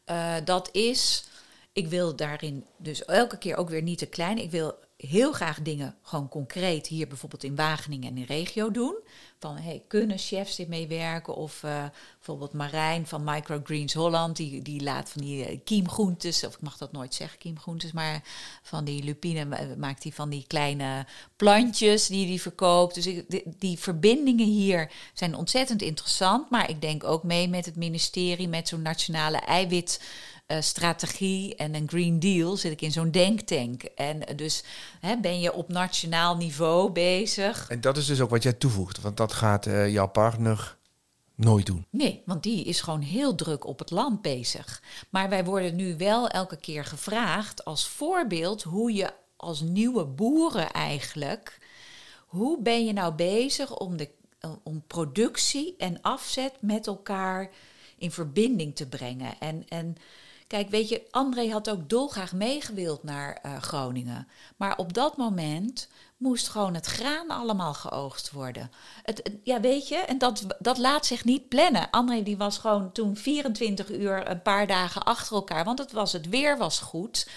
eh, 0.05 0.35
dat 0.43 0.69
is. 0.71 1.27
Ik 1.73 1.88
wil 1.88 2.15
daarin 2.15 2.65
dus 2.77 3.05
elke 3.05 3.38
keer 3.38 3.57
ook 3.57 3.69
weer 3.69 3.81
niet 3.81 3.97
te 3.97 4.05
klein. 4.05 4.38
Ik 4.38 4.51
wil 4.51 4.75
heel 4.97 5.31
graag 5.31 5.62
dingen 5.62 5.95
gewoon 6.01 6.29
concreet 6.29 6.88
hier 6.88 7.08
bijvoorbeeld 7.08 7.43
in 7.43 7.55
Wageningen 7.55 8.10
en 8.10 8.17
in 8.17 8.23
regio 8.23 8.71
doen. 8.71 8.95
Van 9.39 9.58
hey, 9.58 9.84
kunnen 9.88 10.17
chefs 10.17 10.55
dit 10.55 10.67
meewerken? 10.67 11.36
Of 11.36 11.63
eh, 11.63 11.84
bijvoorbeeld 12.15 12.53
Marijn 12.53 13.08
van 13.08 13.23
Microgreens 13.23 13.93
Holland, 13.93 14.36
die, 14.36 14.62
die 14.62 14.84
laat 14.84 15.10
van 15.10 15.21
die 15.21 15.45
eh, 15.45 15.60
kiemgroentes, 15.63 16.43
of 16.45 16.53
ik 16.53 16.62
mag 16.62 16.77
dat 16.77 16.91
nooit 16.91 17.13
zeggen, 17.13 17.39
kiemgroentes, 17.39 17.91
maar 17.91 18.21
van 18.62 18.86
die 18.86 19.03
lupine 19.03 19.45
ma- 19.45 19.67
maakt 19.77 20.03
hij 20.03 20.12
van 20.12 20.29
die 20.29 20.45
kleine 20.47 21.05
plantjes 21.36 22.08
die 22.08 22.27
hij 22.27 22.39
verkoopt. 22.39 22.95
Dus 22.95 23.03
die, 23.03 23.43
die 23.60 23.79
verbindingen 23.79 24.47
hier 24.47 24.91
zijn 25.13 25.36
ontzettend 25.36 25.81
interessant. 25.81 26.49
Maar 26.49 26.69
ik 26.69 26.81
denk 26.81 27.03
ook 27.03 27.23
mee 27.23 27.47
met 27.49 27.65
het 27.65 27.75
ministerie, 27.75 28.47
met 28.47 28.67
zo'n 28.67 28.81
nationale 28.81 29.38
eiwit 29.38 30.01
eh, 30.45 30.62
strategie 30.62 31.55
en 31.55 31.75
een 31.75 31.89
Green 31.89 32.19
Deal 32.19 32.58
zit 32.58 32.71
ik 32.71 32.81
in 32.81 32.91
zo'n 32.91 33.12
denktank. 33.12 33.84
En 33.84 34.27
eh, 34.27 34.38
dus 34.38 34.63
hè, 34.99 35.17
ben 35.17 35.39
je 35.39 35.53
op 35.53 35.69
nationaal 35.69 36.38
niveau 36.38 36.91
bezig. 36.91 37.69
En 37.69 37.81
dat 37.81 37.97
is 37.97 38.05
dus 38.05 38.21
ook 38.21 38.29
wat 38.29 38.43
jij 38.43 38.53
toevoegt, 38.53 39.01
want 39.01 39.17
dat 39.17 39.34
gaat 39.34 39.65
eh, 39.65 39.91
jouw 39.91 40.08
partner 40.08 40.77
nooit 41.36 41.65
doen. 41.65 41.86
Nee, 41.89 42.21
want 42.25 42.43
die 42.43 42.63
is 42.63 42.81
gewoon 42.81 43.01
heel 43.01 43.36
druk 43.36 43.65
op 43.65 43.79
het 43.79 43.91
land 43.91 44.21
bezig. 44.21 44.81
Maar 45.10 45.29
wij 45.29 45.43
worden 45.43 45.75
nu 45.75 45.97
wel 45.97 46.29
elke 46.29 46.58
keer 46.58 46.86
gevraagd 46.86 47.65
als 47.65 47.88
voorbeeld 47.88 48.63
hoe 48.63 48.93
je 48.93 49.13
als 49.36 49.62
nieuwe 49.62 50.05
boeren 50.05 50.71
eigenlijk, 50.71 51.60
hoe 52.25 52.62
ben 52.62 52.86
je 52.86 52.93
nou 52.93 53.13
bezig 53.13 53.77
om, 53.77 53.97
de, 53.97 54.10
om 54.63 54.84
productie 54.88 55.75
en 55.77 56.01
afzet 56.01 56.53
met 56.60 56.88
elkaar 56.88 57.49
in 57.97 58.12
verbinding 58.12 58.75
te 58.75 58.88
brengen? 58.88 59.39
En, 59.39 59.65
en 59.67 59.95
kijk, 60.55 60.69
weet 60.69 60.89
je, 60.89 61.07
André 61.11 61.51
had 61.51 61.69
ook 61.69 61.89
dolgraag 61.89 62.33
meegewild 62.33 63.03
naar 63.03 63.39
eh, 63.41 63.61
Groningen. 63.61 64.27
Maar 64.57 64.77
op 64.77 64.93
dat 64.93 65.17
moment 65.17 65.87
moest 66.17 66.47
gewoon 66.47 66.73
het 66.73 66.85
graan 66.85 67.29
allemaal 67.29 67.73
geoogst 67.73 68.31
worden. 68.31 68.71
Het, 69.03 69.31
ja, 69.43 69.59
weet 69.59 69.87
je, 69.87 69.95
en 69.95 70.17
dat, 70.17 70.45
dat 70.59 70.77
laat 70.77 71.05
zich 71.05 71.25
niet 71.25 71.47
plannen. 71.47 71.89
André 71.89 72.23
die 72.23 72.37
was 72.37 72.57
gewoon 72.57 72.91
toen 72.91 73.15
24 73.15 73.89
uur 73.91 74.29
een 74.29 74.41
paar 74.41 74.67
dagen 74.67 75.03
achter 75.03 75.35
elkaar, 75.35 75.63
want 75.63 75.79
het, 75.79 75.91
was, 75.91 76.13
het 76.13 76.29
weer 76.29 76.57
was 76.57 76.79
goed. 76.79 77.29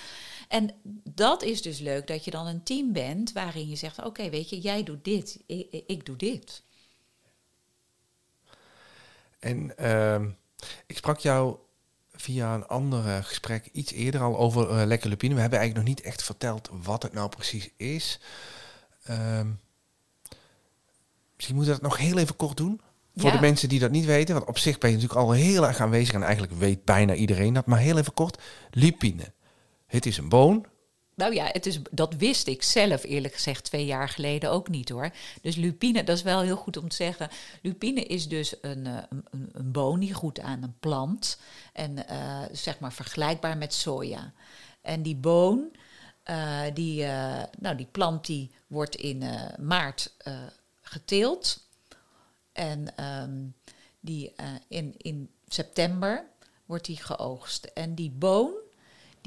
En 0.48 0.70
dat 1.04 1.42
is 1.42 1.62
dus 1.62 1.78
leuk, 1.78 2.06
dat 2.06 2.24
je 2.24 2.30
dan 2.30 2.46
een 2.46 2.62
team 2.62 2.92
bent 2.92 3.32
waarin 3.32 3.68
je 3.68 3.76
zegt, 3.76 4.04
oké, 4.04 4.30
weet 4.30 4.50
je, 4.50 4.60
jij 4.60 4.82
doet 4.82 5.04
dit, 5.04 5.42
ik, 5.46 5.82
ik 5.86 6.06
doe 6.06 6.16
dit. 6.16 6.62
En 9.38 9.76
ehm, 9.76 10.30
ik 10.86 10.96
sprak 10.96 11.18
jou 11.18 11.56
via 12.20 12.54
een 12.54 12.66
ander 12.66 13.06
eh, 13.06 13.24
gesprek 13.24 13.68
iets 13.72 13.92
eerder 13.92 14.20
al 14.20 14.38
over 14.38 14.70
eh, 14.70 14.86
lekker 14.86 15.08
lupine. 15.08 15.34
We 15.34 15.40
hebben 15.40 15.58
eigenlijk 15.58 15.88
nog 15.88 15.96
niet 15.96 16.06
echt 16.06 16.22
verteld 16.22 16.70
wat 16.82 17.02
het 17.02 17.12
nou 17.12 17.28
precies 17.28 17.70
is. 17.76 18.20
Ehm, 19.04 19.46
misschien 21.36 21.56
moeten 21.56 21.74
we 21.74 21.80
dat 21.80 21.90
nog 21.90 21.98
heel 21.98 22.18
even 22.18 22.36
kort 22.36 22.56
doen. 22.56 22.80
Voor 23.16 23.30
Ja. 23.30 23.34
de 23.36 23.40
mensen 23.40 23.68
die 23.68 23.78
dat 23.80 23.90
niet 23.90 24.04
weten. 24.04 24.34
Want 24.34 24.46
op 24.46 24.58
zich 24.58 24.78
ben 24.78 24.90
je 24.90 24.96
natuurlijk 24.96 25.22
al 25.22 25.32
heel 25.32 25.66
erg 25.66 25.80
aanwezig. 25.80 26.14
En 26.14 26.22
eigenlijk 26.22 26.52
weet 26.52 26.84
bijna 26.84 27.14
iedereen 27.14 27.52
dat. 27.54 27.66
Maar 27.66 27.78
heel 27.78 27.98
even 27.98 28.14
kort. 28.14 28.42
Lupine. 28.70 29.32
Het 29.86 30.06
is 30.06 30.16
een 30.18 30.28
boon. 30.28 30.66
Nou 31.18 31.34
ja, 31.34 31.48
het 31.52 31.66
is, 31.66 31.78
dat 31.90 32.14
wist 32.14 32.46
ik 32.46 32.62
zelf 32.62 33.04
eerlijk 33.04 33.34
gezegd 33.34 33.64
twee 33.64 33.84
jaar 33.84 34.08
geleden 34.08 34.50
ook 34.50 34.68
niet 34.68 34.88
hoor. 34.88 35.10
Dus 35.42 35.56
lupine, 35.56 36.04
dat 36.04 36.16
is 36.16 36.22
wel 36.22 36.40
heel 36.40 36.56
goed 36.56 36.76
om 36.76 36.88
te 36.88 36.96
zeggen. 36.96 37.28
Lupine 37.62 38.02
is 38.04 38.28
dus 38.28 38.54
een, 38.60 38.86
eh, 38.86 39.02
een, 39.30 39.50
een- 39.52 40.14
groeit 40.14 40.40
aan 40.40 40.62
een 40.62 40.78
plant. 40.80 41.38
En 41.72 42.08
eh, 42.08 42.42
zeg 42.52 42.78
maar 42.78 42.92
vergelijkbaar 42.92 43.56
met 43.56 43.74
soja. 43.74 44.32
En 44.80 45.02
die 45.02 45.16
boon, 45.16 45.76
eh, 46.22 46.60
die, 46.74 47.04
nou, 47.58 47.76
die 47.76 47.88
plant 47.92 48.26
die 48.26 48.50
wordt 48.66 48.96
in 48.96 49.22
maart 49.60 50.14
geteeld. 50.80 51.66
En 52.52 52.96
ehm, 52.96 53.46
die, 54.00 54.34
in, 54.68 54.94
in 54.96 55.30
september 55.48 56.24
wordt 56.66 56.84
die 56.84 56.96
geoogst. 57.02 57.64
En 57.64 57.94
die 57.94 58.10
boon, 58.10 58.52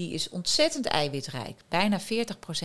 die 0.01 0.13
is 0.13 0.29
ontzettend 0.29 0.85
eiwitrijk. 0.85 1.61
Bijna 1.67 1.99
40% 2.01 2.03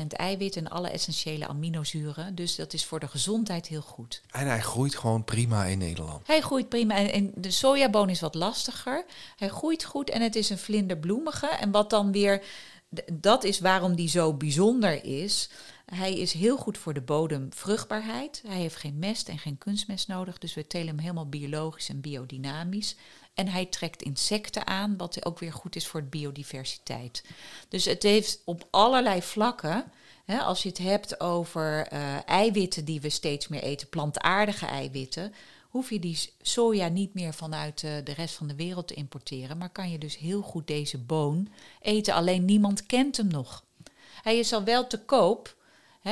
eiwit 0.08 0.56
en 0.56 0.68
alle 0.68 0.88
essentiële 0.88 1.46
aminozuren. 1.46 2.34
Dus 2.34 2.56
dat 2.56 2.72
is 2.72 2.84
voor 2.84 3.00
de 3.00 3.08
gezondheid 3.08 3.66
heel 3.66 3.80
goed. 3.80 4.22
En 4.30 4.46
hij 4.46 4.60
groeit 4.60 4.96
gewoon 4.96 5.24
prima 5.24 5.64
in 5.64 5.78
Nederland. 5.78 6.26
Hij 6.26 6.40
groeit 6.40 6.68
prima. 6.68 6.94
En, 6.94 7.12
en 7.12 7.32
de 7.34 7.50
sojaboon 7.50 8.10
is 8.10 8.20
wat 8.20 8.34
lastiger. 8.34 9.04
Hij 9.36 9.48
groeit 9.48 9.84
goed 9.84 10.10
en 10.10 10.22
het 10.22 10.36
is 10.36 10.50
een 10.50 10.58
vlinderbloemige. 10.58 11.46
En 11.46 11.70
wat 11.70 11.90
dan 11.90 12.12
weer, 12.12 12.44
dat 13.12 13.44
is 13.44 13.60
waarom 13.60 13.96
die 13.96 14.08
zo 14.08 14.34
bijzonder 14.34 15.04
is. 15.04 15.50
Hij 15.86 16.18
is 16.18 16.32
heel 16.32 16.56
goed 16.56 16.78
voor 16.78 16.94
de 16.94 17.02
bodemvruchtbaarheid. 17.02 18.42
Hij 18.46 18.58
heeft 18.58 18.76
geen 18.76 18.98
mest 18.98 19.28
en 19.28 19.38
geen 19.38 19.58
kunstmest 19.58 20.08
nodig. 20.08 20.38
Dus 20.38 20.54
we 20.54 20.66
telen 20.66 20.88
hem 20.88 20.98
helemaal 20.98 21.28
biologisch 21.28 21.88
en 21.88 22.00
biodynamisch. 22.00 22.96
En 23.36 23.48
hij 23.48 23.66
trekt 23.66 24.02
insecten 24.02 24.66
aan, 24.66 24.96
wat 24.96 25.24
ook 25.24 25.38
weer 25.38 25.52
goed 25.52 25.76
is 25.76 25.86
voor 25.86 26.00
de 26.00 26.06
biodiversiteit. 26.06 27.24
Dus 27.68 27.84
het 27.84 28.02
heeft 28.02 28.40
op 28.44 28.66
allerlei 28.70 29.22
vlakken. 29.22 29.84
Hè, 30.24 30.38
als 30.38 30.62
je 30.62 30.68
het 30.68 30.78
hebt 30.78 31.20
over 31.20 31.86
eh, 31.86 32.28
eiwitten 32.28 32.84
die 32.84 33.00
we 33.00 33.08
steeds 33.08 33.48
meer 33.48 33.62
eten, 33.62 33.88
plantaardige 33.88 34.66
eiwitten, 34.66 35.34
hoef 35.68 35.90
je 35.90 35.98
die 35.98 36.18
soja 36.42 36.88
niet 36.88 37.14
meer 37.14 37.34
vanuit 37.34 37.82
eh, 37.82 37.90
de 38.04 38.12
rest 38.12 38.34
van 38.34 38.46
de 38.46 38.54
wereld 38.54 38.88
te 38.88 38.94
importeren, 38.94 39.58
maar 39.58 39.70
kan 39.70 39.90
je 39.90 39.98
dus 39.98 40.18
heel 40.18 40.42
goed 40.42 40.66
deze 40.66 40.98
boon 40.98 41.48
eten. 41.80 42.14
Alleen 42.14 42.44
niemand 42.44 42.86
kent 42.86 43.16
hem 43.16 43.28
nog. 43.28 43.64
Hij 44.22 44.38
is 44.38 44.52
al 44.52 44.64
wel 44.64 44.86
te 44.86 44.98
koop. 44.98 45.55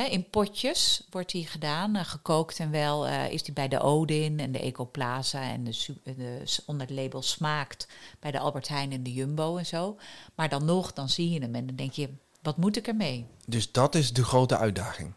In 0.03 0.29
potjes 0.29 1.03
wordt 1.09 1.31
hij 1.31 1.41
gedaan, 1.41 1.95
eh, 1.95 2.05
gekookt 2.05 2.59
en 2.59 2.71
wel 2.71 3.07
eh, 3.07 3.31
is 3.31 3.45
hij 3.45 3.53
bij 3.53 3.67
de 3.67 3.79
Odin 3.79 4.39
en 4.39 4.51
de 4.51 4.59
Ecoplaza 4.59 5.41
en 5.41 5.63
de, 5.63 5.95
eh, 6.03 6.15
de, 6.17 6.43
onder 6.65 6.87
het 6.87 6.95
label 6.95 7.21
Smaakt 7.21 7.87
bij 8.19 8.31
de 8.31 8.39
Albert 8.39 8.67
Heijn 8.67 8.91
en 8.91 9.03
de 9.03 9.13
Jumbo 9.13 9.57
en 9.57 9.65
zo. 9.65 9.97
Maar 10.35 10.49
dan 10.49 10.65
nog, 10.65 10.93
dan 10.93 11.09
zie 11.09 11.29
je 11.29 11.39
hem 11.39 11.55
en 11.55 11.65
dan 11.65 11.75
denk 11.75 11.91
je, 11.91 12.09
Wat 12.41 12.57
moet 12.57 12.77
ik 12.77 12.87
ermee? 12.87 13.25
Dus 13.45 13.71
dat 13.71 13.95
is 13.95 14.13
de 14.13 14.23
grote 14.23 14.57
uitdaging. 14.57 15.13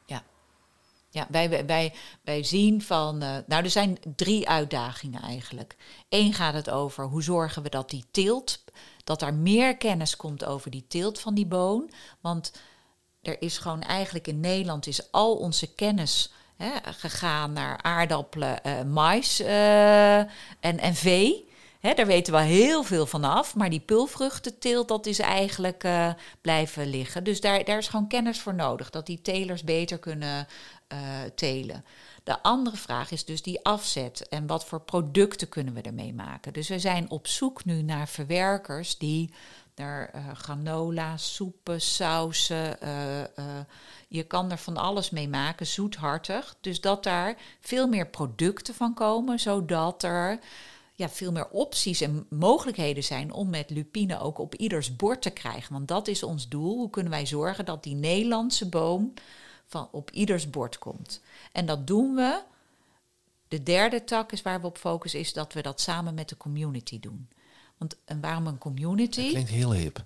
Ja, 1.10 1.26
wij, 1.30 1.66
wij, 1.66 1.94
wij 2.22 2.42
zien 2.42 2.82
van. 2.82 3.18
nou, 3.18 3.44
er 3.46 3.70
zijn 3.70 3.98
drie 4.16 4.48
uitdagingen 4.48 5.22
eigenlijk. 5.22 5.76
Eén 6.08 6.34
gaat 6.34 6.54
het 6.54 6.70
over 6.70 7.04
hoe 7.04 7.22
zorgen 7.22 7.62
we 7.62 7.68
dat 7.68 7.90
die 7.90 8.04
teelt. 8.10 8.64
Dat 9.04 9.22
er 9.22 9.34
meer 9.34 9.76
kennis 9.76 10.16
komt 10.16 10.44
over 10.44 10.70
die 10.70 10.84
teelt 10.88 11.20
van 11.20 11.34
die 11.34 11.46
boon. 11.46 11.90
Want 12.20 12.52
er 13.22 13.42
is 13.42 13.58
gewoon 13.58 13.82
eigenlijk 13.82 14.26
in 14.26 14.40
Nederland 14.40 14.86
is 14.86 15.12
al 15.12 15.36
onze 15.36 15.74
kennis 15.74 16.32
hè, 16.56 16.70
gegaan 16.82 17.52
naar 17.52 17.82
aardappelen, 17.82 18.62
eh, 18.62 18.82
mais 18.82 19.40
eh, 19.40 20.18
en, 20.18 20.78
en 20.78 20.94
vee. 20.94 21.46
Hè, 21.80 21.94
daar 21.94 22.06
weten 22.06 22.32
we 22.32 22.40
heel 22.40 22.82
veel 22.82 23.06
van 23.06 23.24
af. 23.24 23.54
Maar 23.54 23.70
die 23.70 23.80
pulvruchtenteelt, 23.80 24.88
dat 24.88 25.06
is 25.06 25.18
eigenlijk 25.18 25.84
eh, 25.84 26.10
blijven 26.40 26.86
liggen. 26.86 27.24
Dus 27.24 27.40
daar, 27.40 27.64
daar 27.64 27.78
is 27.78 27.88
gewoon 27.88 28.08
kennis 28.08 28.40
voor 28.40 28.54
nodig. 28.54 28.90
Dat 28.90 29.06
die 29.06 29.22
telers 29.22 29.64
beter 29.64 29.98
kunnen 29.98 30.46
telen. 31.34 31.84
De 32.24 32.42
andere 32.42 32.76
vraag 32.76 33.10
is 33.10 33.24
dus 33.24 33.42
die 33.42 33.64
afzet. 33.64 34.28
En 34.28 34.46
wat 34.46 34.64
voor 34.64 34.80
producten 34.80 35.48
kunnen 35.48 35.74
we 35.74 35.80
ermee 35.80 36.14
maken? 36.14 36.52
Dus 36.52 36.68
we 36.68 36.78
zijn 36.78 37.10
op 37.10 37.26
zoek 37.26 37.64
nu 37.64 37.82
naar 37.82 38.08
verwerkers 38.08 38.98
die 38.98 39.30
er 39.78 40.10
eh, 40.12 40.30
granola, 40.34 41.16
soepen, 41.16 41.80
sausen. 41.80 42.80
eh, 42.80 43.20
eh, 43.20 43.64
je 44.08 44.22
kan 44.22 44.50
er 44.50 44.58
van 44.58 44.76
alles 44.76 45.10
mee 45.10 45.28
maken, 45.28 45.66
zoethartig. 45.66 46.56
Dus 46.60 46.80
dat 46.80 47.02
daar 47.02 47.36
veel 47.60 47.88
meer 47.88 48.06
producten 48.06 48.74
van 48.74 48.94
komen, 48.94 49.40
zodat 49.40 50.02
er 50.02 50.38
ja, 50.94 51.08
veel 51.08 51.32
meer 51.32 51.48
opties 51.48 52.00
en 52.00 52.26
mogelijkheden 52.30 53.04
zijn 53.04 53.32
om 53.32 53.50
met 53.50 53.70
lupine 53.70 54.18
ook 54.18 54.38
op 54.38 54.54
ieders 54.54 54.96
bord 54.96 55.22
te 55.22 55.30
krijgen. 55.30 55.72
Want 55.72 55.88
dat 55.88 56.08
is 56.08 56.22
ons 56.22 56.48
doel. 56.48 56.76
Hoe 56.76 56.90
kunnen 56.90 57.12
wij 57.12 57.26
zorgen 57.26 57.64
dat 57.64 57.82
die 57.82 57.94
Nederlandse 57.94 58.68
boom 58.68 59.14
van 59.66 59.88
op 59.92 60.10
ieders 60.10 60.50
bord 60.50 60.78
komt? 60.78 61.20
En 61.52 61.66
dat 61.66 61.86
doen 61.86 62.14
we. 62.14 62.42
De 63.48 63.62
derde 63.62 64.04
tak 64.04 64.32
is 64.32 64.42
waar 64.42 64.60
we 64.60 64.66
op 64.66 64.78
focussen, 64.78 65.20
is 65.20 65.32
dat 65.32 65.52
we 65.52 65.62
dat 65.62 65.80
samen 65.80 66.14
met 66.14 66.28
de 66.28 66.36
community 66.36 67.00
doen. 67.00 67.28
Want 67.78 67.96
en 68.04 68.20
waarom 68.20 68.46
een 68.46 68.58
community? 68.58 69.28
Klinkt 69.28 69.50
heel 69.50 69.72
hip. 69.72 70.04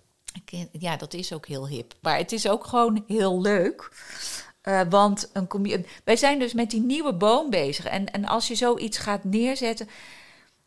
Ja, 0.73 0.97
dat 0.97 1.15
is 1.15 1.33
ook 1.33 1.47
heel 1.47 1.69
hip. 1.69 1.95
Maar 2.01 2.17
het 2.17 2.33
is 2.33 2.49
ook 2.49 2.67
gewoon 2.67 3.05
heel 3.07 3.41
leuk. 3.41 3.93
Eh, 4.61 4.81
want 4.91 5.31
een 5.33 5.85
wij 6.05 6.17
zijn 6.17 6.39
dus 6.39 6.53
met 6.53 6.71
die 6.71 6.81
nieuwe 6.81 7.15
boom 7.15 7.51
bezig. 7.51 7.85
En, 7.85 8.13
en 8.13 8.25
als 8.25 8.49
je 8.49 8.55
zoiets 8.55 8.99
gaat 8.99 9.25
neerzetten, 9.25 9.89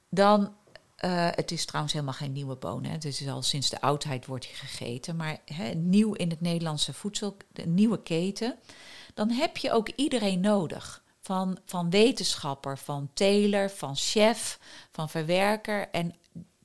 dan. 0.10 0.54
eh, 0.96 1.28
het 1.32 1.52
is 1.52 1.66
trouwens 1.66 1.94
helemaal 1.94 2.16
geen 2.16 2.32
nieuwe 2.32 2.56
boon. 2.56 2.84
Hè. 2.84 2.92
Het 2.92 3.06
is 3.06 3.28
al 3.28 3.42
sinds 3.42 3.70
de 3.70 3.82
oudheid 3.82 4.26
wordt 4.26 4.46
hij 4.46 4.54
gegeten. 4.56 5.16
Maar 5.16 5.38
hè, 5.46 5.70
nieuw 5.74 6.14
in 6.14 6.30
het 6.30 6.42
Nederlandse 6.42 6.94
voedsel, 6.94 7.38
de 7.52 7.66
nieuwe 7.68 8.02
keten. 8.04 8.56
Dan 9.14 9.30
heb 9.30 9.58
je 9.58 9.72
ook 9.72 9.90
iedereen 9.96 10.40
nodig. 10.40 11.04
Van, 11.22 11.58
van 11.66 11.90
wetenschapper, 11.90 12.78
van 12.78 13.10
teler, 13.14 13.70
van 13.70 13.96
chef, 13.96 14.60
van 14.92 15.10
verwerker. 15.10 15.90
En 15.92 16.14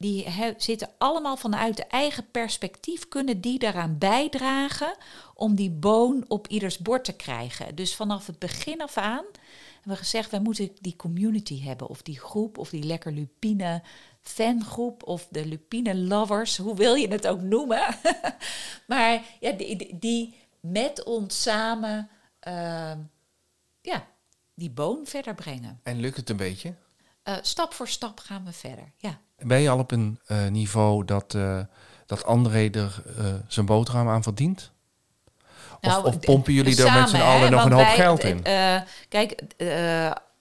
die 0.00 0.26
zitten 0.56 0.90
allemaal 0.98 1.36
vanuit 1.36 1.76
de 1.76 1.84
eigen 1.86 2.30
perspectief, 2.30 3.08
kunnen 3.08 3.40
die 3.40 3.58
daaraan 3.58 3.98
bijdragen 3.98 4.96
om 5.34 5.54
die 5.54 5.70
boon 5.70 6.24
op 6.28 6.46
ieders 6.48 6.78
bord 6.78 7.04
te 7.04 7.12
krijgen. 7.12 7.74
Dus 7.74 7.94
vanaf 7.94 8.26
het 8.26 8.38
begin 8.38 8.82
af 8.82 8.96
aan 8.96 9.24
hebben 9.74 9.92
we 9.92 9.96
gezegd, 9.96 10.30
wij 10.30 10.40
moeten 10.40 10.70
die 10.80 10.96
community 10.96 11.62
hebben, 11.62 11.88
of 11.88 12.02
die 12.02 12.20
groep, 12.20 12.58
of 12.58 12.70
die 12.70 12.82
lekker 12.82 13.12
lupine 13.12 13.82
fangroep, 14.20 15.02
of 15.02 15.26
de 15.30 15.46
lupine 15.46 15.96
lovers, 15.96 16.56
hoe 16.56 16.76
wil 16.76 16.94
je 16.94 17.08
het 17.08 17.26
ook 17.26 17.40
noemen. 17.40 17.96
maar 18.86 19.22
ja, 19.40 19.52
die, 19.98 20.34
met 20.60 21.04
ons 21.04 21.42
samen 21.42 22.08
eh, 22.38 22.92
ja, 23.80 24.06
die 24.54 24.70
boon 24.70 25.06
verder 25.06 25.34
brengen. 25.34 25.80
En 25.82 26.00
lukt 26.00 26.16
het 26.16 26.30
een 26.30 26.36
beetje? 26.36 26.74
Eh, 27.30 27.36
stap 27.42 27.74
voor 27.74 27.88
stap 27.88 28.18
gaan 28.20 28.44
we 28.44 28.52
verder, 28.52 28.92
ja. 28.96 29.18
Ben 29.38 29.60
je 29.60 29.70
al 29.70 29.78
op 29.78 29.90
een 29.90 30.20
eh, 30.26 30.46
niveau 30.46 31.04
dat, 31.04 31.34
eh, 31.34 31.60
dat 32.06 32.24
André 32.24 32.70
er 32.70 33.02
zijn 33.48 33.66
boterham 33.66 34.08
aan 34.08 34.22
verdient? 34.22 34.70
Of, 35.80 35.90
Nou, 35.90 36.04
of 36.06 36.20
pompen 36.20 36.52
jullie 36.52 36.76
er 36.76 36.86
samen, 36.86 37.00
met 37.00 37.10
z'n 37.10 37.16
hè, 37.16 37.22
allen 37.22 37.50
nog 37.50 37.64
een 37.64 37.72
hoop 37.72 37.82
wij- 37.82 37.94
geld 37.94 38.24
in? 38.24 38.42
kijk, 39.08 39.42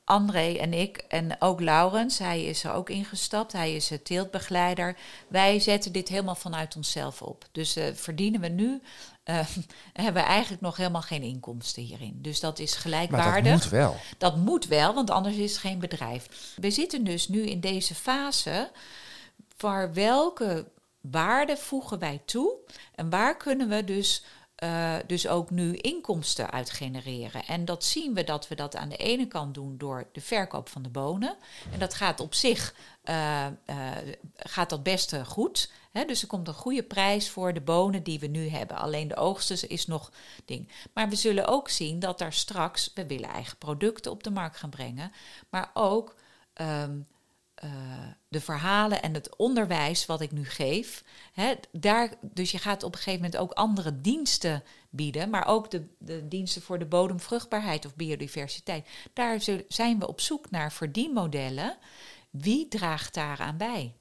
André 0.04 0.54
en 0.58 0.74
ik 0.74 0.98
en 0.98 1.36
ook 1.40 1.62
Laurens, 1.62 2.18
hij 2.18 2.44
is 2.44 2.64
er 2.64 2.72
ook 2.74 2.90
ingestapt. 2.90 3.52
Hij 3.52 3.76
is 3.76 3.92
teeltbegeleider. 4.04 4.98
Wij 5.28 5.60
zetten 5.60 5.92
dit 5.92 6.08
helemaal 6.08 6.36
vanuit 6.36 6.76
onszelf 6.76 7.22
op. 7.22 7.46
Dus 7.52 7.78
verdienen 7.94 8.42
we 8.42 8.48
nu, 8.48 8.82
eh, 9.30 9.46
hebben 10.04 10.22
we 10.24 10.28
eigenlijk 10.28 10.62
nog 10.62 10.78
helemaal 10.78 11.02
geen 11.02 11.22
inkomsten 11.22 11.84
hierin. 11.84 12.20
Dus 12.22 12.40
dat 12.40 12.60
is 12.60 12.72
maar 12.72 12.82
gelijkwaardig. 12.82 13.44
dat 13.44 13.62
moet 13.62 13.70
wel. 13.70 13.96
Dat 14.18 14.38
moet 14.38 14.68
wel, 14.68 14.94
want 14.94 15.10
anders 15.10 15.36
is 15.36 15.52
het 15.52 15.60
geen 15.60 15.80
bedrijf. 15.80 16.54
We 16.56 16.72
zitten 16.72 17.04
dus 17.04 17.28
nu 17.28 17.46
in 17.46 17.60
deze 17.60 17.96
fase 17.96 18.72
waar 19.58 19.94
welke 19.94 20.72
waarde 21.02 21.58
voegen 21.58 22.00
wij 22.00 22.22
toe 22.26 22.54
en 22.96 23.10
waar 23.10 23.38
kunnen 23.38 23.70
we 23.70 23.84
dus, 23.84 24.24
eh, 24.56 24.96
dus 25.08 25.28
ook 25.28 25.50
nu 25.50 25.76
inkomsten 25.76 26.52
uit 26.52 26.70
genereren. 26.70 27.46
En 27.46 27.66
dat 27.66 27.84
zien 27.84 28.14
we 28.14 28.24
dat 28.24 28.48
we 28.48 28.56
dat 28.56 28.76
aan 28.76 28.90
de 28.90 28.98
ene 28.98 29.28
kant 29.28 29.54
doen 29.54 29.78
door 29.78 30.08
de 30.12 30.22
verkoop 30.22 30.70
van 30.70 30.82
de 30.82 30.90
bonen. 30.90 31.36
En 31.72 31.80
dat 31.80 31.94
gaat 31.94 32.20
op 32.20 32.34
zich 32.34 32.74
eh, 33.04 33.46
eh, 33.46 33.52
gaat 34.36 34.70
dat 34.70 34.84
best 34.84 35.16
goed. 35.26 35.72
Dus 35.92 36.22
er 36.22 36.28
komt 36.28 36.48
een 36.48 36.54
goede 36.54 36.84
prijs 36.84 37.30
voor 37.30 37.54
de 37.54 37.62
bonen 37.62 38.04
die 38.04 38.20
we 38.20 38.28
nu 38.28 38.48
hebben. 38.48 38.78
Alleen 38.78 39.08
de 39.08 39.16
oogsten 39.16 39.70
is 39.70 39.88
nog 39.88 40.12
ding. 40.46 40.72
Maar 40.94 41.10
we 41.10 41.16
zullen 41.16 41.48
ook 41.48 41.70
zien 41.70 42.00
dat 42.00 42.18
daar 42.18 42.34
straks, 42.34 42.92
we 42.94 43.06
willen 43.06 43.30
eigen 43.30 43.58
producten 43.58 44.12
op 44.12 44.24
de 44.24 44.32
markt 44.32 44.58
gaan 44.58 44.70
brengen. 44.70 45.12
Maar 45.50 45.72
ook 45.74 46.16
ehm, 46.54 47.00
eh, 47.60 47.72
de 48.28 48.42
verhalen 48.42 49.02
en 49.02 49.14
het 49.14 49.36
onderwijs 49.36 50.06
wat 50.06 50.22
ik 50.22 50.32
nu 50.32 50.46
geef. 50.46 51.04
Hè, 51.34 51.54
daar, 51.72 52.14
dus 52.22 52.52
je 52.52 52.58
gaat 52.58 52.84
op 52.84 52.92
een 52.92 52.98
gegeven 52.98 53.22
moment 53.22 53.42
ook 53.42 53.52
andere 53.52 54.02
diensten 54.02 54.64
bieden, 54.90 55.30
maar 55.30 55.48
ook 55.48 55.72
de, 55.72 55.88
de 55.98 56.28
diensten 56.28 56.62
voor 56.62 56.80
de 56.80 56.86
bodemvruchtbaarheid 56.86 57.86
of 57.86 57.96
biodiversiteit. 57.96 58.88
Daar 59.14 59.42
zijn 59.68 60.00
we 60.00 60.08
op 60.08 60.22
zoek 60.22 60.50
naar 60.50 60.72
verdienmodellen. 60.72 61.78
Wie 62.30 62.68
draagt 62.68 63.14
daaraan 63.14 63.58
bij? 63.58 63.94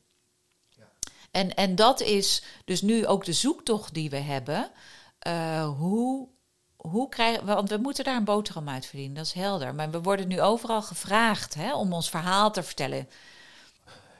En, 1.38 1.54
en 1.54 1.74
dat 1.74 2.00
is 2.00 2.42
dus 2.64 2.82
nu 2.82 3.06
ook 3.06 3.24
de 3.24 3.32
zoektocht 3.32 3.94
die 3.94 4.10
we 4.10 4.16
hebben. 4.16 4.70
Eh, 5.18 5.68
hoe, 5.76 6.28
hoe 6.76 7.08
krijgen 7.08 7.46
we, 7.46 7.54
want 7.54 7.68
we 7.68 7.76
moeten 7.76 8.04
daar 8.04 8.16
een 8.16 8.24
boterham 8.24 8.68
uit 8.68 8.86
verdienen, 8.86 9.16
dat 9.16 9.24
is 9.24 9.32
helder. 9.32 9.74
Maar 9.74 9.90
we 9.90 10.00
worden 10.00 10.28
nu 10.28 10.40
overal 10.40 10.82
gevraagd 10.82 11.54
hè, 11.54 11.74
om 11.74 11.92
ons 11.92 12.10
verhaal 12.10 12.52
te 12.52 12.62
vertellen. 12.62 13.08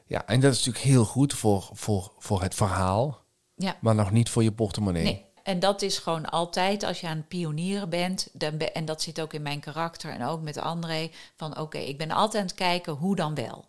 Ja, 0.06 0.26
en 0.26 0.40
dat 0.40 0.52
is 0.52 0.58
natuurlijk 0.58 0.84
heel 0.84 1.04
goed 1.04 1.34
voor, 1.34 1.68
voor, 1.72 2.12
voor 2.18 2.42
het 2.42 2.54
verhaal, 2.54 3.18
Ja, 3.56 3.76
maar 3.80 3.94
nog 3.94 4.10
niet 4.10 4.28
voor 4.30 4.42
je 4.42 4.52
portemonnee. 4.52 5.04
nee. 5.04 5.26
En 5.42 5.60
dat 5.60 5.82
is 5.82 5.98
gewoon 5.98 6.30
altijd 6.30 6.82
als 6.82 7.00
je 7.00 7.06
aan 7.06 7.16
het 7.16 7.28
pionieren 7.28 7.88
bent. 7.88 8.28
Dan 8.32 8.56
be- 8.56 8.72
en 8.72 8.84
dat 8.84 9.02
zit 9.02 9.20
ook 9.20 9.32
in 9.32 9.42
mijn 9.42 9.60
karakter 9.60 10.10
en 10.10 10.24
ook 10.24 10.42
met 10.42 10.58
André. 10.58 11.10
Van 11.36 11.58
oké, 11.58 11.78
ik 11.78 11.98
ben 11.98 12.10
altijd 12.10 12.42
aan 12.42 12.48
het 12.48 12.56
kijken 12.56 12.92
hoe 12.92 13.16
dan 13.16 13.34
wel. 13.34 13.64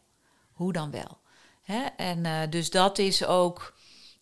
Hoe 0.52 0.74
dan 0.74 0.92
wel. 0.92 1.18
Hè? 1.72 1.86
En 1.98 2.26
eh, 2.26 2.50
dus 2.50 2.70
dat 2.70 2.98
is 2.98 3.26
ook 3.26 3.74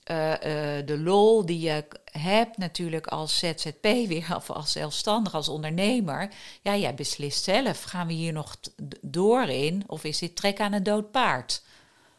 eh, 0.04 0.34
eh, 0.78 0.86
de 0.86 1.00
lol 1.00 1.46
die 1.46 1.60
je 1.60 1.86
hebt 2.12 2.58
natuurlijk 2.58 3.08
als 3.08 3.38
ZZP 3.38 3.84
weer. 3.84 4.36
Of 4.36 4.50
als 4.50 4.72
zelfstandig, 4.72 5.34
als 5.34 5.50
ondernemer. 5.50 6.34
Ja, 6.62 6.76
jij 6.76 6.94
beslist 6.94 7.44
zelf. 7.44 7.84
Gaan 7.84 8.08
we 8.08 8.14
hier 8.14 8.34
nog 8.34 8.56
door 9.02 9.44
in? 9.44 9.84
Of 9.88 10.04
is 10.04 10.20
dit 10.20 10.36
trek 10.36 10.60
aan 10.60 10.74
een 10.74 10.84
dood 10.84 11.12
paard? 11.12 11.64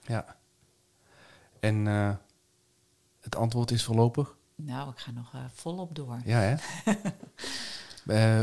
Ja. 0.07 0.37
En 1.61 1.87
het 3.21 3.37
antwoord 3.37 3.71
is 3.71 3.85
voorlopig? 3.85 4.37
Nou, 4.55 4.91
ik 4.91 4.99
ga 4.99 5.11
nog 5.11 5.33
volop 5.55 5.95
door. 5.95 6.21
Ja, 6.25 6.41
hè? 6.41 6.57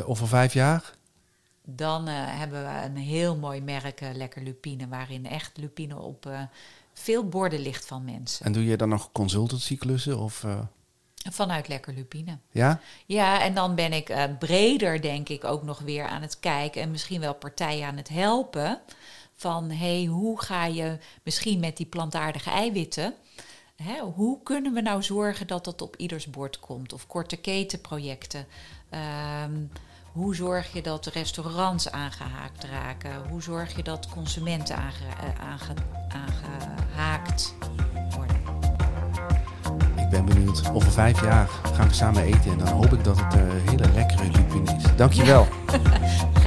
Over 0.12 0.28
vijf 0.28 0.54
jaar? 0.54 0.94
Dan 1.66 2.08
eh, 2.08 2.14
hebben 2.18 2.64
we 2.64 2.86
een 2.86 2.98
heel 2.98 3.36
mooi 3.36 3.62
merk, 3.62 4.02
eh, 4.02 4.10
Lekker 4.14 4.44
Lupine, 4.44 4.88
waarin 4.88 5.26
echt 5.26 5.58
lupine 5.58 6.00
op 6.00 6.26
eh, 6.26 6.42
veel 6.94 7.28
borden 7.28 7.60
ligt 7.60 7.86
van 7.86 8.04
mensen. 8.04 8.46
En 8.46 8.52
doe 8.52 8.66
je 8.66 8.78
dan 8.78 8.90
nog 8.90 9.12
consultancyclussen? 9.12 10.20
Of, 10.20 10.46
Vanuit 11.32 11.68
Lekker 11.68 11.94
Lupine. 11.94 12.38
ja? 12.52 12.80
Ja, 13.06 13.42
en 13.42 13.54
dan 13.54 13.76
ben 13.76 13.94
ik 13.94 14.16
breder, 14.40 15.02
denk 15.02 15.30
ik, 15.30 15.44
ook 15.44 15.64
nog 15.64 15.80
weer 15.80 16.08
aan 16.08 16.22
het 16.22 16.40
kijken 16.40 16.82
en 16.82 16.92
misschien 16.92 17.20
wel 17.20 17.36
partijen 17.36 17.88
aan 17.88 17.98
het 17.98 18.10
helpen. 18.10 18.80
Van 19.36 19.70
hey, 19.70 20.06
hoe 20.06 20.42
ga 20.42 20.66
je 20.66 20.98
misschien 21.24 21.60
met 21.60 21.78
die 21.78 21.86
plantaardige 21.86 22.50
eiwitten. 22.50 23.14
Hè, 23.76 24.00
hoe 24.00 24.44
kunnen 24.44 24.74
we 24.74 24.82
nou 24.82 25.04
zorgen 25.04 25.48
dat 25.48 25.66
dat 25.66 25.82
op 25.82 25.96
ieders 25.96 26.30
bord 26.30 26.60
komt? 26.60 26.94
Of 26.94 27.08
korte 27.08 27.36
ketenprojecten. 27.36 28.48
Ehm, 28.90 29.64
hoe 30.16 30.36
zorg 30.36 30.74
je 30.74 30.82
dat 30.82 31.06
restaurants 31.06 31.92
aangehaakt 31.92 32.64
raken? 32.64 33.12
Hoe 33.30 33.42
zorg 33.42 33.76
je 33.76 33.84
dat 33.84 34.08
consumenten 34.10 34.76
aange- 34.76 35.16
eh, 35.20 35.50
aange- 35.52 35.82
aangehaakt 36.08 37.54
worden? 38.16 38.36
Ik 39.96 40.10
ben 40.10 40.26
ben 40.26 40.26
benieuwd. 40.26 40.70
Over 40.74 40.92
vijf 40.92 41.22
jaar 41.22 41.48
gaan 41.74 41.88
we 41.88 41.94
samen 41.94 42.24
eten 42.24 42.52
en 42.52 42.58
dan 42.58 42.68
hoop 42.68 42.94
ik 42.94 43.04
dat 43.04 43.18
het 43.20 43.34
eh 43.34 43.42
hele 43.70 43.92
lekkere 43.94 44.24
lupine 44.32 44.76
is. 44.78 44.84
Dankjewel. 44.96 45.48